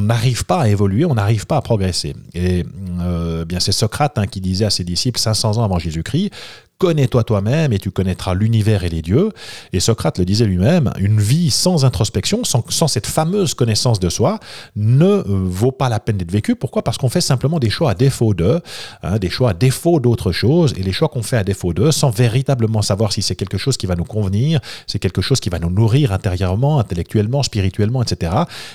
n'arrive 0.00 0.44
pas 0.44 0.62
à 0.62 0.68
évoluer, 0.68 1.04
on 1.04 1.14
n'arrive 1.14 1.46
pas 1.46 1.56
à 1.56 1.62
progresser. 1.62 2.14
Et 2.34 2.64
euh, 3.00 3.44
bien, 3.44 3.60
c'est 3.60 3.72
Socrate 3.72 4.18
hein, 4.18 4.26
qui 4.26 4.40
disait 4.40 4.64
à 4.64 4.70
ses 4.70 4.84
disciples 4.84 5.18
500 5.18 5.58
ans 5.58 5.64
avant 5.64 5.78
Jésus-Christ 5.78 6.30
connais-toi 6.78 7.24
toi-même 7.24 7.72
et 7.72 7.78
tu 7.78 7.90
connaîtras 7.90 8.34
l'univers 8.34 8.84
et 8.84 8.88
les 8.88 9.02
dieux. 9.02 9.30
Et 9.72 9.80
Socrate 9.80 10.18
le 10.18 10.24
disait 10.24 10.44
lui-même, 10.44 10.92
une 10.98 11.20
vie 11.20 11.50
sans 11.50 11.84
introspection, 11.84 12.42
sans, 12.44 12.88
cette 12.88 13.06
fameuse 13.06 13.54
connaissance 13.54 13.98
de 14.00 14.08
soi, 14.08 14.38
ne 14.76 15.04
euh, 15.04 15.22
vaut 15.26 15.72
pas 15.72 15.88
la 15.88 16.00
peine 16.00 16.18
d'être 16.18 16.30
vécue. 16.30 16.54
Pourquoi? 16.54 16.82
Parce 16.82 16.98
qu'on 16.98 17.08
fait 17.08 17.20
simplement 17.20 17.58
des 17.58 17.70
choix 17.70 17.92
à 17.92 17.94
défaut 17.94 18.34
d'eux, 18.34 18.60
hein, 19.02 19.18
des 19.18 19.30
choix 19.30 19.50
à 19.50 19.54
défaut 19.54 20.00
d'autre 20.00 20.32
chose, 20.32 20.74
et 20.76 20.82
les 20.82 20.92
choix 20.92 21.08
qu'on 21.08 21.22
fait 21.22 21.38
à 21.38 21.44
défaut 21.44 21.72
d'eux, 21.72 21.92
sans 21.92 22.10
véritablement 22.10 22.82
savoir 22.82 23.12
si 23.12 23.22
c'est 23.22 23.36
quelque 23.36 23.58
chose 23.58 23.76
qui 23.76 23.86
va 23.86 23.94
nous 23.94 24.04
convenir, 24.04 24.60
c'est 24.86 24.98
quelque 24.98 25.22
chose 25.22 25.40
qui 25.40 25.48
va 25.48 25.58
nous 25.58 25.70
nourrir 25.70 26.12
intérieurement, 26.12 26.78
intellectuellement, 26.78 27.42
spirituellement, 27.42 28.02
etc. 28.02 28.32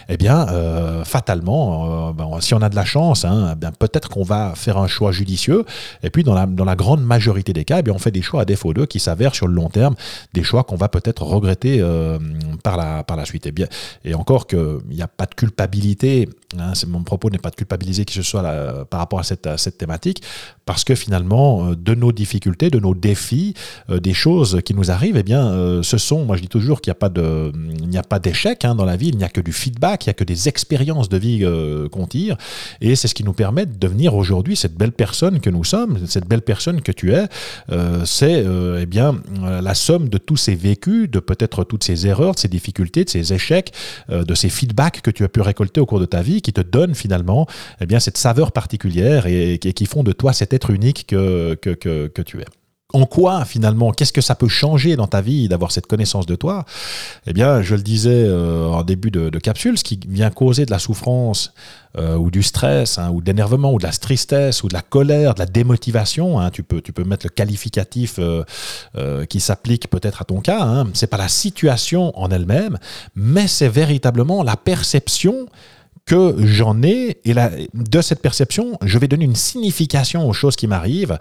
Eh 0.10 0.18
bien, 0.18 0.48
euh, 0.50 1.04
fatalement, 1.04 2.10
euh, 2.10 2.14
ben, 2.14 2.30
si 2.40 2.54
on 2.54 2.62
a 2.62 2.70
de 2.70 2.76
la 2.76 2.86
chance, 2.86 3.26
hein, 3.26 3.56
ben, 3.58 3.72
peut-être 3.78 4.10
qu'on 4.10 4.24
va 4.24 4.54
faire 4.56 4.78
un 4.78 4.88
choix 4.88 5.12
judicieux, 5.12 5.66
et 6.04 6.10
puis 6.10 6.24
dans 6.24 6.34
la, 6.34 6.46
dans 6.46 6.66
la 6.66 6.76
grande 6.76 7.04
majorité 7.04 7.54
des 7.54 7.64
cas, 7.64 7.80
eh 7.80 7.84
on 7.92 8.00
fait 8.00 8.12
des 8.12 8.22
choix 8.22 8.42
à 8.42 8.46
défaut 8.46 8.74
d'eux 8.74 8.86
qui 8.86 9.00
s'avèrent 9.00 9.36
sur 9.36 9.48
le 9.48 9.54
long 9.54 9.70
terme 9.70 9.96
des 10.34 10.44
choix 10.44 10.64
qu'on 10.64 10.76
va 10.76 10.90
peut-être 10.90 11.24
regretter 11.24 11.78
euh, 11.80 12.20
par, 12.64 12.78
la, 12.78 13.04
par 13.04 13.18
la 13.18 13.26
suite. 13.26 13.48
Et, 13.48 13.52
bien, 13.52 13.68
et 14.04 14.14
encore 14.14 14.48
qu'il 14.48 14.80
n'y 14.90 15.02
a 15.02 15.08
pas 15.08 15.26
de 15.26 15.36
culpabilité, 15.36 16.30
hein, 16.58 16.74
mon 16.88 17.04
propos 17.04 17.30
n'est 17.30 17.38
pas 17.38 17.50
de 17.50 17.56
culpabiliser 17.56 18.06
qui 18.06 18.14
ce 18.14 18.22
soit 18.22 18.42
par 18.86 19.00
rapport 19.00 19.20
à 19.20 19.24
cette, 19.24 19.50
cette 19.58 19.78
thématique, 19.78 20.22
parce 20.66 20.84
que 20.84 20.96
finalement, 20.96 21.70
euh, 21.70 21.76
de 21.76 21.96
nos 21.96 22.12
difficultés, 22.12 22.70
de 22.70 22.80
nos 22.80 22.96
défis, 22.96 23.54
euh, 23.90 24.00
des 24.00 24.14
choses 24.14 24.62
qui 24.64 24.74
nous 24.74 24.92
arrivent, 24.92 25.18
eh 25.18 25.24
bien, 25.24 25.82
ce 25.84 25.98
sont, 25.98 26.26
moi 26.26 26.36
je 26.36 26.42
dis 26.42 26.48
toujours 26.48 26.82
qu'il 26.82 26.92
n'y 26.92 26.98
a 26.98 27.00
pas 27.00 27.10
de, 27.10 27.52
il 27.82 27.90
n'y 27.90 27.98
a 27.98 28.04
pas 28.04 28.20
d'échec 28.20 28.64
hein, 28.66 28.76
dans 28.76 28.86
la 28.86 28.96
vie, 28.96 29.10
il 29.10 29.18
n'y 29.18 29.24
a 29.24 29.30
que 29.30 29.42
du 29.42 29.52
feedback, 29.52 30.06
il 30.06 30.10
n'y 30.10 30.12
a 30.12 30.14
que 30.14 30.24
des 30.24 30.48
expériences 30.48 31.10
de 31.10 31.18
vie 31.18 31.46
qu'on 31.92 32.08
tire, 32.08 32.38
et 32.80 32.96
c'est 32.96 33.08
ce 33.08 33.16
qui 33.16 33.24
nous 33.24 33.34
permet 33.34 33.66
de 33.66 33.78
devenir 33.78 34.16
aujourd'hui 34.16 34.56
cette 34.56 34.76
belle 34.76 34.92
personne 34.92 35.40
que 35.40 35.50
nous 35.50 35.64
sommes, 35.64 36.00
cette 36.08 36.28
belle 36.28 36.42
personne 36.42 36.82
que 36.82 36.92
tu 36.92 37.14
es, 37.14 37.28
euh, 37.82 38.06
c'est 38.06 38.44
euh, 38.46 38.80
eh 38.82 38.86
bien 38.86 39.22
euh, 39.44 39.62
la 39.62 39.74
somme 39.74 40.10
de 40.10 40.18
tous 40.18 40.38
ces 40.38 40.56
vécus, 40.56 41.10
de 41.10 41.20
peut-être 41.20 41.64
toutes 41.64 41.84
ces 41.84 42.08
erreurs, 42.08 42.34
de 42.36 42.40
ces 42.40 42.48
difficultés, 42.48 43.04
de 43.04 43.10
ces 43.10 43.34
échecs, 43.34 43.74
de 44.10 44.36
ces 44.36 44.50
feedbacks 44.50 45.02
que 45.02 45.12
tu 45.12 45.24
as 45.24 45.30
pu 45.30 45.42
récolter 45.42 45.82
au 45.82 45.86
cours 45.86 46.00
de 46.00 46.06
ta 46.06 46.22
vie, 46.22 46.42
qui 46.42 46.54
te 46.54 46.62
donnent 46.62 46.96
finalement 46.96 47.48
eh 47.80 47.86
bien 47.86 48.00
cette 48.00 48.18
saveur 48.18 48.52
particulière 48.52 49.26
et, 49.28 49.58
qui 49.60 49.86
font 49.86 50.04
de 50.04 50.12
toi 50.12 50.34
cet 50.34 50.54
être 50.54 50.70
unique 50.70 51.08
que, 51.08 51.56
que, 51.56 51.74
que 52.08 52.22
tu 52.22 52.42
es 52.42 52.46
en 52.94 53.06
quoi 53.06 53.46
finalement, 53.46 53.92
qu'est-ce 53.92 54.14
que 54.14 54.22
ça 54.22 54.36
peut 54.36 54.48
changer 54.48 54.96
dans 54.96 55.08
ta 55.08 55.22
vie 55.22 55.48
d'avoir 55.48 55.72
cette 55.72 55.88
connaissance 55.88 56.26
de 56.26 56.36
toi? 56.36 56.66
Eh 57.28 57.34
bien, 57.34 57.62
je 57.62 57.76
le 57.76 57.82
disais 57.82 58.26
euh, 58.28 58.68
en 58.68 58.84
début 58.84 59.12
de, 59.12 59.30
capsule, 59.40 59.78
ce 59.78 59.84
qui 59.84 60.00
vient 60.08 60.30
causer 60.30 60.66
de 60.66 60.72
la 60.72 60.80
souffrance 60.80 61.54
euh, 61.98 62.16
ou 62.16 62.32
du 62.32 62.44
stress, 62.44 62.98
hein, 62.98 63.10
ou 63.12 63.22
de 63.22 63.26
l'énervement, 63.26 63.74
ou 63.74 63.78
de 63.78 63.84
la 63.84 63.92
tristesse, 63.92 64.64
ou 64.64 64.68
de 64.68 64.74
la 64.74 64.82
colère, 64.82 65.34
de 65.34 65.40
la 65.40 65.46
démotivation, 65.46 66.40
hein, 66.40 66.50
tu, 66.50 66.64
peux, 66.64 66.82
tu 66.82 66.94
peux 66.94 67.04
mettre 67.04 67.26
le 67.26 67.30
qualificatif 67.30 68.20
euh, 68.20 69.26
qui 69.26 69.40
s'applique 69.40 69.90
peut-être 69.90 70.22
à 70.22 70.26
ton 70.26 70.42
cas, 70.42 70.62
hein, 70.62 70.88
c'est 70.94 71.08
pas 71.08 71.18
la 71.18 71.30
situation 71.30 72.18
en 72.20 72.30
elle-même, 72.30 72.78
mais 73.16 73.48
c'est 73.48 73.70
véritablement 73.70 74.44
la 74.44 74.56
perception 74.56 75.48
que 76.12 76.36
j'en 76.46 76.84
ai, 76.84 77.22
et 77.24 77.34
de 77.74 78.02
cette 78.02 78.22
perception, 78.22 78.78
je 78.84 79.00
vais 79.00 79.08
donner 79.08 79.24
une 79.24 79.38
signification 79.38 80.28
aux 80.28 80.34
choses 80.34 80.58
qui 80.58 80.68
m'arrivent, 80.68 81.18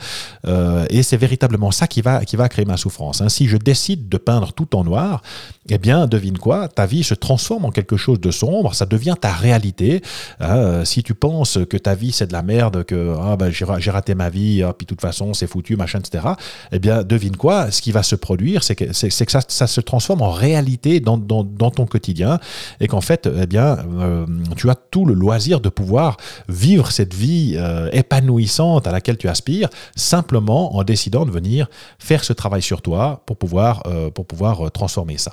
euh, 0.48 0.84
et 0.90 1.04
c'est 1.04 1.16
véritablement 1.16 1.70
ça 1.70 1.86
qui 1.86 2.02
va, 2.02 2.24
qui 2.24 2.34
va 2.34 2.48
créer 2.48 2.64
ma 2.64 2.76
souffrance. 2.76 3.20
Hein. 3.20 3.28
Si 3.28 3.46
je 3.46 3.56
décide 3.56 4.08
de 4.08 4.18
peindre 4.18 4.52
tout 4.52 4.74
en 4.74 4.82
noir, 4.82 5.22
eh 5.70 5.78
bien, 5.78 6.06
devine 6.06 6.38
quoi, 6.38 6.68
ta 6.68 6.86
vie 6.86 7.04
se 7.04 7.14
transforme 7.14 7.64
en 7.64 7.70
quelque 7.70 7.96
chose 7.96 8.20
de 8.20 8.30
sombre, 8.30 8.74
ça 8.74 8.86
devient 8.86 9.14
ta 9.20 9.32
réalité. 9.32 10.02
Hein. 10.40 10.84
si 10.84 11.02
tu 11.02 11.14
penses 11.14 11.58
que 11.68 11.76
ta 11.76 11.94
vie 11.94 12.12
c'est 12.12 12.26
de 12.26 12.32
la 12.32 12.42
merde, 12.42 12.84
que 12.84 13.14
ah, 13.20 13.36
ben, 13.36 13.50
j'ai 13.50 13.90
raté 13.90 14.14
ma 14.14 14.30
vie, 14.30 14.62
ah, 14.62 14.72
puis 14.72 14.84
de 14.84 14.88
toute 14.88 15.00
façon 15.00 15.34
c'est 15.34 15.46
foutu, 15.46 15.76
machin, 15.76 16.00
etc., 16.00 16.24
eh 16.72 16.78
bien, 16.78 17.02
devine 17.02 17.36
quoi, 17.36 17.70
ce 17.70 17.80
qui 17.82 17.92
va 17.92 18.02
se 18.02 18.16
produire, 18.16 18.62
c'est 18.62 18.74
que, 18.74 18.92
ça, 18.92 19.66
se 19.66 19.80
transforme 19.80 20.22
en 20.22 20.30
réalité 20.30 21.00
dans, 21.00 21.18
ton 21.18 21.86
quotidien, 21.86 22.38
et 22.80 22.88
qu'en 22.88 23.00
fait, 23.00 23.28
eh 23.40 23.46
bien, 23.46 23.78
euh, 24.00 24.26
tu 24.56 24.68
as 24.70 24.74
tout 24.74 25.04
le 25.04 25.14
loisir 25.14 25.60
de 25.60 25.68
pouvoir 25.68 26.16
vivre 26.48 26.90
cette 26.90 27.14
vie 27.14 27.54
euh, 27.56 27.88
épanouissante 27.92 28.86
à 28.86 28.92
laquelle 28.92 29.16
tu 29.16 29.28
aspires, 29.28 29.68
simplement 29.96 30.76
en 30.76 30.82
décidant 30.82 31.24
de 31.24 31.30
venir 31.30 31.68
faire 31.98 32.24
ce 32.24 32.32
travail 32.32 32.62
sur 32.62 32.82
toi 32.82 33.22
pour 33.26 33.36
pouvoir, 33.36 33.82
euh, 33.86 34.10
pour 34.10 34.26
pouvoir 34.26 34.66
euh, 34.66 34.70
transformer 34.70 35.18
ça. 35.18 35.32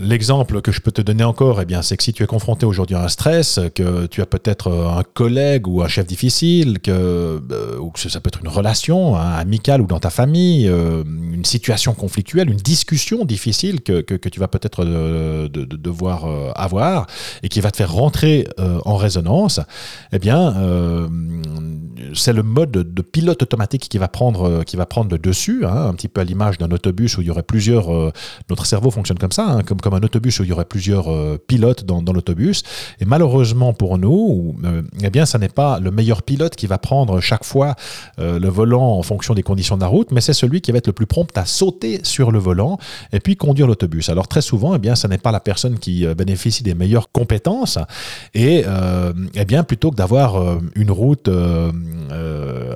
L'exemple 0.00 0.60
que 0.60 0.72
je 0.72 0.80
peux 0.80 0.90
te 0.90 1.02
donner 1.02 1.22
encore, 1.22 1.60
eh 1.60 1.64
bien, 1.64 1.80
c'est 1.82 1.96
que 1.96 2.02
si 2.02 2.12
tu 2.12 2.24
es 2.24 2.26
confronté 2.26 2.66
aujourd'hui 2.66 2.96
à 2.96 3.04
un 3.04 3.08
stress, 3.08 3.60
que 3.76 4.06
tu 4.06 4.22
as 4.22 4.26
peut-être 4.26 4.72
un 4.72 5.04
collègue 5.04 5.68
ou 5.68 5.82
un 5.82 5.88
chef 5.88 6.04
difficile, 6.04 6.80
que, 6.80 6.90
euh, 6.90 7.78
ou 7.78 7.90
que 7.90 8.00
ça 8.00 8.20
peut 8.20 8.28
être 8.28 8.40
une 8.40 8.48
relation 8.48 9.16
hein, 9.16 9.34
amicale 9.34 9.80
ou 9.80 9.86
dans 9.86 10.00
ta 10.00 10.10
famille, 10.10 10.68
euh, 10.68 11.04
une 11.04 11.44
situation 11.44 11.94
conflictuelle, 11.94 12.50
une 12.50 12.56
discussion 12.56 13.24
difficile 13.24 13.82
que, 13.82 14.00
que, 14.00 14.28
tu 14.28 14.40
vas 14.40 14.48
peut-être 14.48 14.84
de, 14.84 15.46
de, 15.46 15.64
devoir 15.76 16.24
euh, 16.24 16.50
avoir 16.56 17.06
et 17.44 17.48
qui 17.48 17.60
va 17.60 17.70
te 17.70 17.76
faire 17.76 17.92
rentrer 17.92 18.48
en 18.58 18.96
résonance, 18.96 19.60
eh 20.12 20.18
bien, 20.18 20.54
c'est 22.14 22.32
le 22.32 22.42
mode 22.42 22.70
de 22.70 23.02
pilote 23.02 23.42
automatique 23.42 23.88
qui 23.88 23.98
va 23.98 24.08
prendre, 24.08 24.64
qui 24.64 24.76
va 24.76 24.86
prendre 24.86 25.10
le 25.10 25.18
dessus, 25.18 25.64
hein, 25.64 25.86
un 25.88 25.94
petit 25.94 26.08
peu 26.08 26.20
à 26.20 26.24
l'image 26.24 26.58
d'un 26.58 26.70
autobus 26.70 27.16
où 27.16 27.20
il 27.20 27.28
y 27.28 27.30
aurait 27.30 27.42
plusieurs. 27.42 28.12
notre 28.50 28.66
cerveau 28.66 28.90
fonctionne 28.90 29.18
comme 29.18 29.32
ça, 29.32 29.46
hein, 29.48 29.62
comme 29.62 29.80
comme 29.84 29.92
un 29.92 30.02
autobus 30.02 30.40
où 30.40 30.44
il 30.44 30.48
y 30.48 30.52
aurait 30.52 30.64
plusieurs 30.64 31.12
euh, 31.12 31.38
pilotes 31.46 31.84
dans, 31.84 32.00
l'autobus. 32.00 32.62
Et 33.00 33.04
malheureusement 33.04 33.74
pour 33.74 33.98
nous, 33.98 34.56
euh, 34.64 34.80
eh 35.02 35.10
bien, 35.10 35.26
ça 35.26 35.38
n'est 35.38 35.50
pas 35.50 35.78
le 35.78 35.90
meilleur 35.90 36.22
pilote 36.22 36.56
qui 36.56 36.66
va 36.66 36.78
prendre 36.78 37.20
chaque 37.20 37.44
fois 37.44 37.74
euh, 38.18 38.38
le 38.38 38.48
volant 38.48 38.96
en 38.96 39.02
fonction 39.02 39.34
des 39.34 39.42
conditions 39.42 39.76
de 39.76 39.82
la 39.82 39.88
route, 39.88 40.10
mais 40.10 40.22
c'est 40.22 40.32
celui 40.32 40.62
qui 40.62 40.72
va 40.72 40.78
être 40.78 40.86
le 40.86 40.94
plus 40.94 41.04
prompt 41.04 41.36
à 41.36 41.44
sauter 41.44 42.00
sur 42.02 42.32
le 42.32 42.38
volant 42.38 42.78
et 43.12 43.20
puis 43.20 43.36
conduire 43.36 43.66
l'autobus. 43.66 44.08
Alors 44.08 44.26
très 44.26 44.40
souvent, 44.40 44.74
eh 44.74 44.78
bien, 44.78 44.94
ça 44.94 45.06
n'est 45.06 45.18
pas 45.18 45.32
la 45.32 45.40
personne 45.40 45.78
qui 45.78 46.06
bénéficie 46.14 46.62
des 46.62 46.74
meilleures 46.74 47.12
compétences. 47.12 47.78
Et 48.32 48.64
eh 49.34 49.44
bien, 49.44 49.64
plutôt 49.64 49.90
que 49.90 49.96
d'avoir 49.96 50.60
une 50.74 50.90
route 50.90 51.28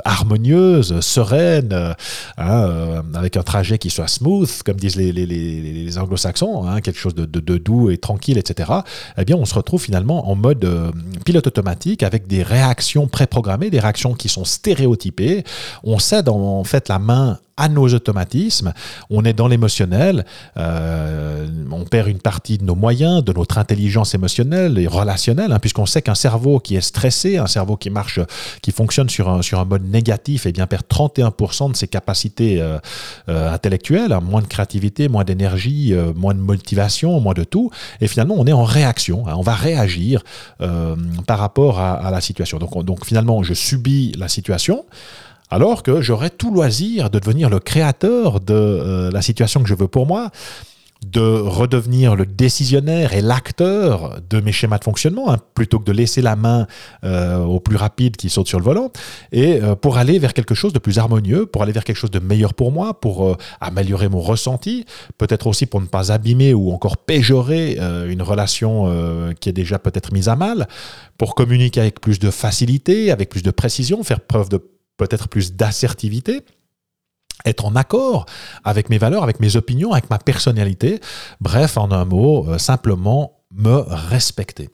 harmonieuse, 0.04 1.00
sereine, 1.00 1.94
hein, 2.36 3.02
avec 3.14 3.38
un 3.38 3.42
trajet 3.42 3.78
qui 3.78 3.88
soit 3.88 4.08
smooth, 4.08 4.62
comme 4.62 4.76
disent 4.76 4.96
les, 4.96 5.98
anglo-saxons, 5.98 6.68
hein, 6.68 6.80
quelque 6.80 6.97
chose 6.98 7.14
de, 7.14 7.24
doux 7.58 7.90
et 7.90 7.98
tranquille, 7.98 8.38
etc., 8.38 8.70
eh 9.16 9.24
bien, 9.24 9.36
on 9.36 9.44
se 9.44 9.54
retrouve 9.54 9.82
finalement 9.82 10.28
en 10.30 10.34
mode 10.34 10.64
euh, 10.64 10.90
pilote 11.24 11.46
automatique 11.46 12.02
avec 12.02 12.26
des 12.26 12.42
réactions 12.42 13.06
préprogrammées, 13.06 13.70
des 13.70 13.80
réactions 13.80 14.14
qui 14.14 14.28
sont 14.28 14.44
stéréotypées. 14.44 15.44
On 15.84 15.98
cède 15.98 16.28
en, 16.28 16.64
fait 16.64 16.88
la 16.88 16.98
main 16.98 17.38
à 17.58 17.68
nos 17.68 17.88
automatismes, 17.88 18.72
on 19.10 19.24
est 19.24 19.32
dans 19.32 19.48
l'émotionnel, 19.48 20.24
euh, 20.56 21.46
on 21.70 21.84
perd 21.84 22.08
une 22.08 22.20
partie 22.20 22.56
de 22.56 22.64
nos 22.64 22.76
moyens, 22.76 23.22
de 23.24 23.32
notre 23.32 23.58
intelligence 23.58 24.14
émotionnelle 24.14 24.78
et 24.78 24.86
relationnelle, 24.86 25.52
hein, 25.52 25.58
puisqu'on 25.58 25.84
sait 25.84 26.00
qu'un 26.00 26.14
cerveau 26.14 26.60
qui 26.60 26.76
est 26.76 26.80
stressé, 26.80 27.36
un 27.36 27.48
cerveau 27.48 27.76
qui 27.76 27.90
marche, 27.90 28.20
qui 28.62 28.70
fonctionne 28.70 29.08
sur 29.08 29.28
un, 29.28 29.42
sur 29.42 29.58
un 29.58 29.64
mode 29.64 29.84
négatif, 29.84 30.46
eh 30.46 30.52
bien 30.52 30.68
perd 30.68 30.84
31% 30.88 31.72
de 31.72 31.76
ses 31.76 31.88
capacités 31.88 32.62
euh, 32.62 32.78
euh, 33.28 33.52
intellectuelles, 33.52 34.12
hein, 34.12 34.20
moins 34.20 34.40
de 34.40 34.46
créativité, 34.46 35.08
moins 35.08 35.24
d'énergie, 35.24 35.92
moins 36.14 36.34
de 36.34 36.40
motivation, 36.40 37.20
moins 37.20 37.34
de 37.34 37.44
tout, 37.44 37.70
et 38.00 38.06
finalement 38.06 38.36
on 38.38 38.46
est 38.46 38.52
en 38.52 38.64
réaction, 38.64 39.26
hein, 39.26 39.34
on 39.36 39.42
va 39.42 39.54
réagir 39.54 40.22
par 41.26 41.38
rapport 41.38 41.80
à, 41.80 41.94
à 41.94 42.10
la 42.12 42.20
situation. 42.20 42.58
Donc, 42.58 42.84
donc 42.84 43.04
finalement 43.04 43.42
je 43.42 43.54
subis 43.54 44.12
la 44.16 44.28
situation 44.28 44.84
alors 45.50 45.82
que 45.82 46.00
j'aurais 46.00 46.30
tout 46.30 46.52
loisir 46.52 47.10
de 47.10 47.18
devenir 47.18 47.50
le 47.50 47.60
créateur 47.60 48.40
de 48.40 48.54
euh, 48.54 49.10
la 49.10 49.22
situation 49.22 49.62
que 49.62 49.68
je 49.68 49.74
veux 49.74 49.88
pour 49.88 50.06
moi, 50.06 50.30
de 51.06 51.20
redevenir 51.20 52.16
le 52.16 52.26
décisionnaire 52.26 53.12
et 53.12 53.20
l'acteur 53.20 54.20
de 54.28 54.40
mes 54.40 54.50
schémas 54.50 54.78
de 54.78 54.84
fonctionnement, 54.84 55.30
hein, 55.30 55.38
plutôt 55.54 55.78
que 55.78 55.84
de 55.84 55.92
laisser 55.92 56.20
la 56.22 56.34
main 56.34 56.66
euh, 57.04 57.38
au 57.38 57.60
plus 57.60 57.76
rapide 57.76 58.16
qui 58.16 58.28
saute 58.28 58.48
sur 58.48 58.58
le 58.58 58.64
volant, 58.64 58.90
et 59.30 59.62
euh, 59.62 59.76
pour 59.76 59.96
aller 59.96 60.18
vers 60.18 60.34
quelque 60.34 60.56
chose 60.56 60.72
de 60.72 60.80
plus 60.80 60.98
harmonieux, 60.98 61.46
pour 61.46 61.62
aller 61.62 61.70
vers 61.70 61.84
quelque 61.84 61.96
chose 61.96 62.10
de 62.10 62.18
meilleur 62.18 62.52
pour 62.52 62.72
moi, 62.72 62.98
pour 63.00 63.38
améliorer 63.60 64.08
mon 64.08 64.20
ressenti, 64.20 64.86
peut-être 65.18 65.46
aussi 65.46 65.66
pour 65.66 65.80
ne 65.80 65.86
pas 65.86 66.10
abîmer 66.10 66.52
ou 66.52 66.72
encore 66.72 66.96
péjorer 66.96 67.78
une 68.08 68.22
relation 68.22 69.32
qui 69.40 69.48
est 69.48 69.52
déjà 69.52 69.78
peut-être 69.78 70.12
mise 70.12 70.28
à 70.28 70.34
mal, 70.34 70.66
pour 71.16 71.36
communiquer 71.36 71.80
avec 71.80 72.00
plus 72.00 72.18
de 72.18 72.32
facilité, 72.32 73.12
avec 73.12 73.28
plus 73.28 73.42
de 73.42 73.52
précision, 73.52 74.02
faire 74.02 74.20
preuve 74.20 74.48
de 74.48 74.60
peut-être 74.98 75.28
plus 75.28 75.54
d'assertivité, 75.54 76.42
être 77.46 77.64
en 77.64 77.74
accord 77.76 78.26
avec 78.64 78.90
mes 78.90 78.98
valeurs, 78.98 79.22
avec 79.22 79.40
mes 79.40 79.56
opinions, 79.56 79.92
avec 79.92 80.10
ma 80.10 80.18
personnalité. 80.18 81.00
Bref, 81.40 81.78
en 81.78 81.90
un 81.90 82.04
mot, 82.04 82.46
euh, 82.48 82.58
simplement 82.58 83.40
me 83.50 83.76
respecter. 83.88 84.68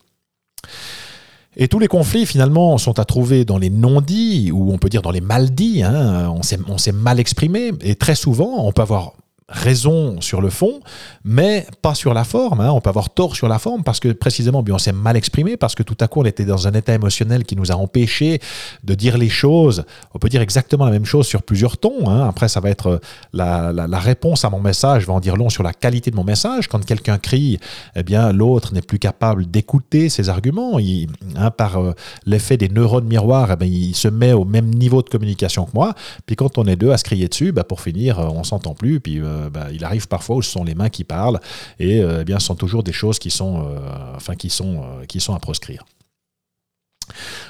Et 1.57 1.69
tous 1.69 1.79
les 1.79 1.87
conflits, 1.87 2.27
finalement, 2.27 2.77
sont 2.79 2.99
à 2.99 3.05
trouver 3.05 3.45
dans 3.45 3.59
les 3.59 3.71
non-dits, 3.71 4.51
ou 4.51 4.73
on 4.73 4.79
peut 4.79 4.89
dire 4.89 5.03
dans 5.03 5.13
les 5.13 5.21
mal-dits. 5.21 5.85
Hein. 5.85 6.29
On 6.31 6.79
s'est 6.79 6.93
mal 6.93 7.21
exprimé. 7.21 7.71
Et 7.81 7.95
très 7.95 8.17
souvent, 8.17 8.67
on 8.67 8.73
peut 8.73 8.83
avoir 8.83 9.13
raison 9.49 10.23
sur 10.23 10.41
le 10.41 10.49
fond, 10.49 10.81
mais 11.23 11.67
pas 11.83 11.95
sur 11.95 12.15
la 12.15 12.25
forme. 12.25 12.61
Hein. 12.61 12.71
On 12.71 12.81
peut 12.81 12.89
avoir 12.89 13.11
tort 13.11 13.37
sur 13.37 13.47
la 13.47 13.59
forme 13.59 13.85
parce 13.85 14.01
que 14.01 14.09
précisément, 14.09 14.65
on 14.67 14.79
s'est 14.79 14.93
mal 14.93 15.17
exprimé, 15.17 15.59
parce 15.59 15.75
que 15.75 15.83
tout 15.83 15.97
à 16.01 16.09
coup, 16.09 16.21
on 16.21 16.25
était 16.25 16.47
dans 16.47 16.67
un 16.67 16.73
état 16.73 16.95
émotionnel 16.95 17.45
qui 17.45 17.55
nous 17.55 17.71
a 17.71 17.75
empêché 17.75 18.41
de 18.85 18.95
dire 18.95 19.19
les 19.19 19.29
choses. 19.29 19.85
On 20.15 20.19
peut 20.19 20.31
dire 20.31 20.41
exactement 20.41 20.87
la 20.87 20.91
même 20.91 21.05
chose 21.05 21.27
sur 21.27 21.43
plusieurs 21.43 21.77
tons. 21.77 22.09
Hein. 22.09 22.27
Après, 22.27 22.49
ça 22.49 22.61
va 22.61 22.71
être 22.71 22.87
euh, 22.87 22.99
la, 23.35 23.99
réponse 23.99 24.45
à 24.45 24.51
mon 24.51 24.61
message, 24.61 25.07
va 25.07 25.13
en 25.13 25.21
dire 25.21 25.37
long 25.37 25.51
sur 25.51 25.63
la 25.63 25.75
qualité 25.75 26.11
de 26.11 26.17
mon 26.17 26.25
message. 26.25 26.69
Quand 26.69 26.85
quelqu'un 26.85 27.19
crie, 27.19 27.59
eh 27.97 28.03
bien, 28.03 28.33
l'autre 28.33 28.73
n'est 28.73 28.83
plus 28.83 28.99
capable 28.99 29.51
d'écouter 29.51 30.09
ses 30.09 30.31
arguments. 30.31 30.79
Il, 30.79 31.09
hein, 31.37 31.51
par 31.51 31.77
euh, 31.77 31.93
l'effet 32.25 32.57
des 32.57 32.71
neurones 32.71 33.07
miroirs, 33.07 33.51
eh 33.53 33.57
bien, 33.57 33.69
il 33.69 33.95
se 33.95 34.09
met 34.09 34.33
au 34.33 34.47
même 34.47 34.71
niveau 34.71 35.03
de 35.03 35.11
communication 35.11 35.67
que 35.67 35.73
moi. 35.75 35.95
Puis 36.25 36.35
quand 36.35 36.57
on 36.57 36.65
est 36.65 36.77
deux 36.77 36.93
à 36.93 36.97
se 36.97 37.05
crier 37.05 37.29
dessus, 37.29 37.53
bah, 37.53 37.65
pour 37.65 37.83
finir, 37.83 38.19
euh, 38.19 38.29
on 38.29 38.43
s'entend 38.43 38.75
plus. 38.75 39.01
Puis 39.01 39.21
bah, 39.51 39.69
il 39.73 39.85
arrive 39.85 40.09
parfois 40.09 40.37
où 40.37 40.43
ce 40.43 40.51
sont 40.51 40.65
les 40.65 40.75
mains 40.75 40.91
qui 40.91 41.05
parlent 41.05 41.41
et 41.79 42.01
euh, 42.01 42.21
eh 42.23 42.25
bien, 42.25 42.39
ce 42.39 42.47
sont 42.47 42.55
toujours 42.55 42.83
des 42.83 42.93
choses 42.93 43.19
qui 43.19 43.31
sont, 43.31 43.67
euh, 43.67 44.17
enfin, 44.17 44.35
qui 44.35 44.51
sont, 44.51 44.85
qui 45.09 45.21
sont 45.21 45.35
à 45.35 45.39
proscrire. 45.39 45.85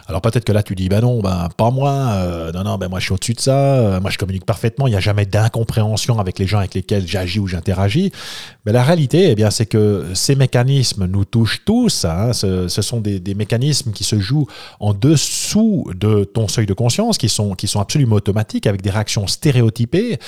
Alors 0.07 0.21
peut-être 0.21 0.45
que 0.45 0.53
là 0.53 0.63
tu 0.63 0.75
dis 0.75 0.89
ben 0.89 1.01
non 1.01 1.21
ben 1.21 1.49
pas 1.57 1.71
moi 1.71 1.93
euh, 1.93 2.53
non 2.53 2.65
non 2.65 2.77
ben 2.77 2.89
moi 2.89 2.99
je 2.99 3.07
suis 3.07 3.15
au-dessus 3.15 3.35
de 3.35 3.41
ça 3.41 3.57
euh, 3.57 4.01
moi 4.01 4.11
je 4.11 4.19
communique 4.19 4.45
parfaitement 4.45 4.87
il 4.87 4.91
n'y 4.91 4.97
a 4.97 5.01
jamais 5.01 5.27
d'incompréhension 5.27 6.19
avec 6.19 6.39
les 6.39 6.47
gens 6.47 6.59
avec 6.59 6.75
lesquels 6.75 7.07
j'agis 7.07 7.39
ou 7.39 7.47
j'interagis 7.47 8.13
mais 8.67 8.73
la 8.73 8.83
réalité 8.83 9.31
eh 9.31 9.35
bien 9.35 9.51
c'est 9.51 9.67
que 9.67 10.07
ces 10.15 10.35
mécanismes 10.35 11.07
nous 11.07 11.25
touchent 11.25 11.65
tous 11.65 12.05
hein. 12.05 12.33
ce, 12.33 12.69
sont 12.69 13.01
des, 13.01 13.35
mécanismes 13.35 13.93
qui 13.93 14.05
se 14.05 14.19
jouent 14.19 14.47
en 14.81 14.93
dessous 14.93 15.91
de 15.95 16.25
ton 16.25 16.49
seuil 16.49 16.67
de 16.67 16.75
conscience 16.75 17.17
qui 17.17 17.29
sont 17.29 17.55
qui 17.55 17.67
sont 17.67 17.81
absolument 17.81 18.17
automatiques 18.17 18.67
avec 18.67 18.83
des 18.83 18.91
réactions 18.91 19.27
stéréotypées 19.27 20.19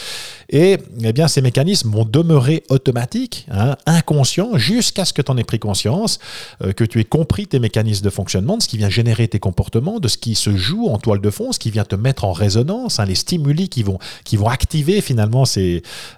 et 0.48 0.78
eh 1.02 1.12
bien 1.12 1.28
ces 1.28 1.42
mécanismes 1.42 1.90
vont 1.90 2.04
demeurer 2.04 2.62
automatiques 2.68 3.46
hein, 3.50 3.76
inconscients 3.86 4.56
jusqu'à 4.56 5.04
ce 5.04 5.12
que 5.12 5.22
tu 5.22 5.30
en 5.30 5.36
aies 5.36 5.44
pris 5.44 5.58
conscience 5.58 6.18
euh, 6.62 6.72
que 6.72 6.84
tu 6.84 7.00
aies 7.00 7.04
compris 7.04 7.46
tes 7.46 7.58
mécanismes 7.58 8.04
de 8.04 8.10
fonctionnement 8.10 8.58
ce 8.60 8.68
qui 8.68 8.78
vient 8.78 8.88
générer 8.88 9.15
tes 9.24 9.38
comportements 9.38 10.00
de 10.00 10.08
ce 10.08 10.18
qui 10.18 10.34
se 10.34 10.56
joue 10.56 10.88
en 10.88 10.98
toile 10.98 11.20
de 11.20 11.30
fond, 11.30 11.52
ce 11.52 11.58
qui 11.58 11.70
vient 11.70 11.84
te 11.84 11.96
mettre 11.96 12.24
en 12.24 12.32
résonance, 12.32 13.00
hein, 13.00 13.04
les 13.04 13.14
stimuli 13.14 13.68
qui 13.68 13.82
vont, 13.82 13.98
qui 14.24 14.36
vont 14.36 14.48
activer 14.48 15.00
finalement 15.00 15.44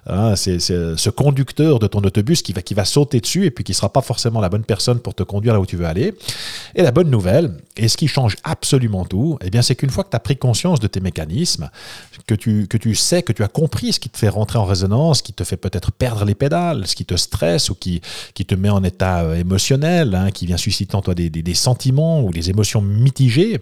hein, 0.07 0.35
ce 0.35 1.09
conducteur 1.09 1.79
de 1.79 1.87
ton 1.87 1.99
autobus 1.99 2.41
qui 2.41 2.53
va, 2.53 2.61
qui 2.61 2.73
va 2.73 2.85
sauter 2.85 3.19
dessus 3.19 3.45
et 3.45 3.51
puis 3.51 3.63
qui 3.63 3.71
ne 3.71 3.75
sera 3.75 3.89
pas 3.89 4.01
forcément 4.01 4.39
la 4.39 4.49
bonne 4.49 4.63
personne 4.63 4.99
pour 4.99 5.15
te 5.15 5.23
conduire 5.23 5.53
là 5.53 5.59
où 5.59 5.65
tu 5.65 5.75
veux 5.75 5.85
aller. 5.85 6.13
Et 6.75 6.83
la 6.83 6.91
bonne 6.91 7.09
nouvelle, 7.09 7.53
et 7.77 7.87
ce 7.87 7.97
qui 7.97 8.07
change 8.07 8.35
absolument 8.43 9.05
tout, 9.05 9.37
eh 9.41 9.49
bien, 9.49 9.61
c'est 9.61 9.75
qu'une 9.75 9.89
fois 9.89 10.03
que 10.03 10.09
tu 10.09 10.15
as 10.15 10.19
pris 10.19 10.37
conscience 10.37 10.79
de 10.79 10.87
tes 10.87 10.99
mécanismes, 10.99 11.69
que 12.27 12.35
tu, 12.35 12.67
que 12.67 12.77
tu 12.77 12.95
sais, 12.95 13.23
que 13.23 13.33
tu 13.33 13.43
as 13.43 13.47
compris 13.47 13.93
ce 13.93 13.99
qui 13.99 14.09
te 14.09 14.17
fait 14.17 14.29
rentrer 14.29 14.59
en 14.59 14.65
résonance, 14.65 15.19
ce 15.19 15.23
qui 15.23 15.33
te 15.33 15.43
fait 15.43 15.57
peut-être 15.57 15.91
perdre 15.91 16.25
les 16.25 16.35
pédales, 16.35 16.87
ce 16.87 16.95
qui 16.95 17.05
te 17.05 17.15
stresse 17.15 17.69
ou 17.69 17.75
qui, 17.75 18.01
qui 18.33 18.45
te 18.45 18.55
met 18.55 18.69
en 18.69 18.83
état 18.83 19.21
euh, 19.21 19.35
émotionnel, 19.35 20.15
hein, 20.15 20.31
qui 20.31 20.45
vient 20.45 20.57
susciter 20.57 20.95
en 20.95 21.01
toi 21.01 21.15
des, 21.15 21.29
des 21.29 21.53
sentiments 21.53 22.21
ou 22.21 22.31
des 22.31 22.49
émotions 22.49 22.81
mitigées, 22.89 23.59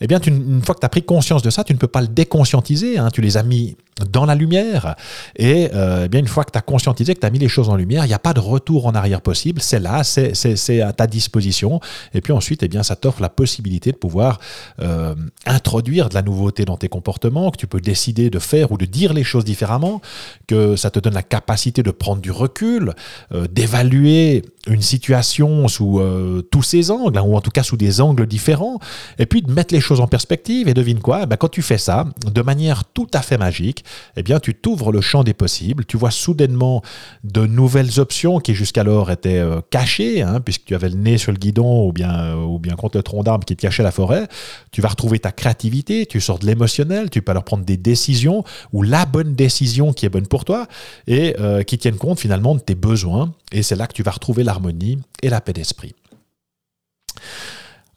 eh 0.00 0.06
bien, 0.06 0.20
une 0.20 0.62
fois 0.62 0.74
que 0.74 0.80
tu 0.80 0.86
as 0.86 0.90
pris 0.90 1.02
conscience 1.02 1.42
de 1.42 1.50
ça, 1.50 1.64
tu 1.64 1.72
ne 1.72 1.78
peux 1.78 1.86
pas 1.86 2.02
le 2.02 2.08
déconscientiser. 2.08 2.98
Hein. 2.98 3.08
tu 3.12 3.20
les 3.22 3.36
as 3.36 3.42
mis 3.42 3.76
dans 4.10 4.26
la 4.26 4.34
lumière. 4.34 4.94
Et 5.36 5.70
euh, 5.74 6.02
eh 6.04 6.08
bien, 6.08 6.20
une 6.20 6.26
fois 6.26 6.44
que 6.44 6.50
tu 6.50 6.58
as 6.58 6.62
conscientisé, 6.62 7.14
que 7.14 7.20
tu 7.20 7.26
as 7.26 7.30
mis 7.30 7.38
les 7.38 7.48
choses 7.48 7.70
en 7.70 7.76
lumière, 7.76 8.04
il 8.04 8.08
n'y 8.08 8.14
a 8.14 8.18
pas 8.18 8.34
de 8.34 8.40
retour 8.40 8.86
en 8.86 8.94
arrière 8.94 9.22
possible. 9.22 9.60
C'est 9.62 9.80
là, 9.80 10.04
c'est 10.04 10.80
à 10.82 10.92
ta 10.92 11.06
disposition. 11.06 11.80
Et 12.12 12.20
puis 12.20 12.32
ensuite, 12.32 12.62
eh 12.62 12.68
bien, 12.68 12.82
ça 12.82 12.94
t'offre 12.96 13.22
la 13.22 13.30
possibilité 13.30 13.92
de 13.92 13.96
pouvoir 13.96 14.38
euh, 14.82 15.14
introduire 15.46 16.10
de 16.10 16.14
la 16.14 16.22
nouveauté 16.22 16.64
dans 16.66 16.76
tes 16.76 16.88
comportements, 16.88 17.50
que 17.50 17.56
tu 17.56 17.66
peux 17.66 17.80
décider 17.80 18.28
de 18.28 18.38
faire 18.38 18.72
ou 18.72 18.76
de 18.76 18.84
dire 18.84 19.14
les 19.14 19.24
choses 19.24 19.44
différemment, 19.44 20.02
que 20.46 20.76
ça 20.76 20.90
te 20.90 20.98
donne 20.98 21.14
la 21.14 21.22
capacité 21.22 21.82
de 21.82 21.90
prendre 21.90 22.20
du 22.20 22.30
recul, 22.30 22.92
euh, 23.32 23.46
d'évaluer 23.50 24.42
une 24.66 24.82
situation 24.82 25.68
sous 25.68 26.02
tous 26.50 26.62
ses 26.64 26.90
angles, 26.90 27.16
hein, 27.16 27.22
ou 27.22 27.36
en 27.36 27.40
tout 27.40 27.52
cas 27.52 27.62
sous 27.62 27.76
des 27.76 28.00
angles 28.00 28.26
différents, 28.26 28.80
et 29.18 29.24
puis 29.24 29.40
de 29.40 29.52
mettre 29.52 29.72
les 29.72 29.80
choses 29.86 30.00
en 30.00 30.06
perspective. 30.06 30.68
Et 30.68 30.74
devine 30.74 31.00
quoi? 31.00 31.20
Eh 31.22 31.26
ben, 31.26 31.36
Quand 31.36 31.48
tu 31.48 31.62
fais 31.62 31.78
ça, 31.78 32.06
de 32.26 32.42
manière 32.42 32.84
tout 32.84 33.08
à 33.14 33.22
fait 33.22 33.38
magique, 33.38 33.84
eh 34.16 34.22
bien, 34.22 34.40
tu 34.40 34.54
t'ouvres 34.54 34.92
le 34.92 35.00
champ 35.00 35.24
des 35.24 35.34
possibles, 35.34 35.84
tu 35.84 35.96
vois 35.96 36.10
soudainement 36.10 36.82
de 37.24 37.46
nouvelles 37.46 38.00
options 38.00 38.40
qui 38.40 38.54
jusqu'alors 38.54 39.10
étaient 39.10 39.38
euh, 39.38 39.60
cachées, 39.70 40.22
hein, 40.22 40.40
puisque 40.40 40.64
tu 40.64 40.74
avais 40.74 40.88
le 40.88 40.96
nez 40.96 41.18
sur 41.18 41.32
le 41.32 41.38
guidon 41.38 41.86
ou 41.86 41.92
bien, 41.92 42.12
euh, 42.12 42.34
ou 42.34 42.58
bien 42.58 42.74
contre 42.74 42.98
le 42.98 43.02
tronc 43.02 43.22
d'arbre 43.22 43.44
qui 43.44 43.56
te 43.56 43.62
cachait 43.62 43.82
la 43.82 43.92
forêt. 43.92 44.26
Tu 44.72 44.80
vas 44.80 44.88
retrouver 44.88 45.18
ta 45.18 45.32
créativité, 45.32 46.06
tu 46.06 46.20
sors 46.20 46.38
de 46.38 46.46
l'émotionnel, 46.46 47.10
tu 47.10 47.22
peux 47.22 47.30
alors 47.30 47.44
prendre 47.44 47.64
des 47.64 47.76
décisions 47.76 48.44
ou 48.72 48.82
la 48.82 49.06
bonne 49.06 49.34
décision 49.34 49.92
qui 49.92 50.06
est 50.06 50.10
bonne 50.10 50.26
pour 50.26 50.44
toi 50.44 50.66
et 51.06 51.36
euh, 51.40 51.62
qui 51.62 51.78
tienne 51.78 51.96
compte 51.96 52.18
finalement 52.18 52.54
de 52.54 52.60
tes 52.60 52.74
besoins. 52.74 53.32
Et 53.52 53.62
c'est 53.62 53.76
là 53.76 53.86
que 53.86 53.94
tu 53.94 54.02
vas 54.02 54.10
retrouver 54.10 54.42
l'harmonie 54.42 54.98
et 55.22 55.28
la 55.28 55.40
paix 55.40 55.52
d'esprit. 55.52 55.94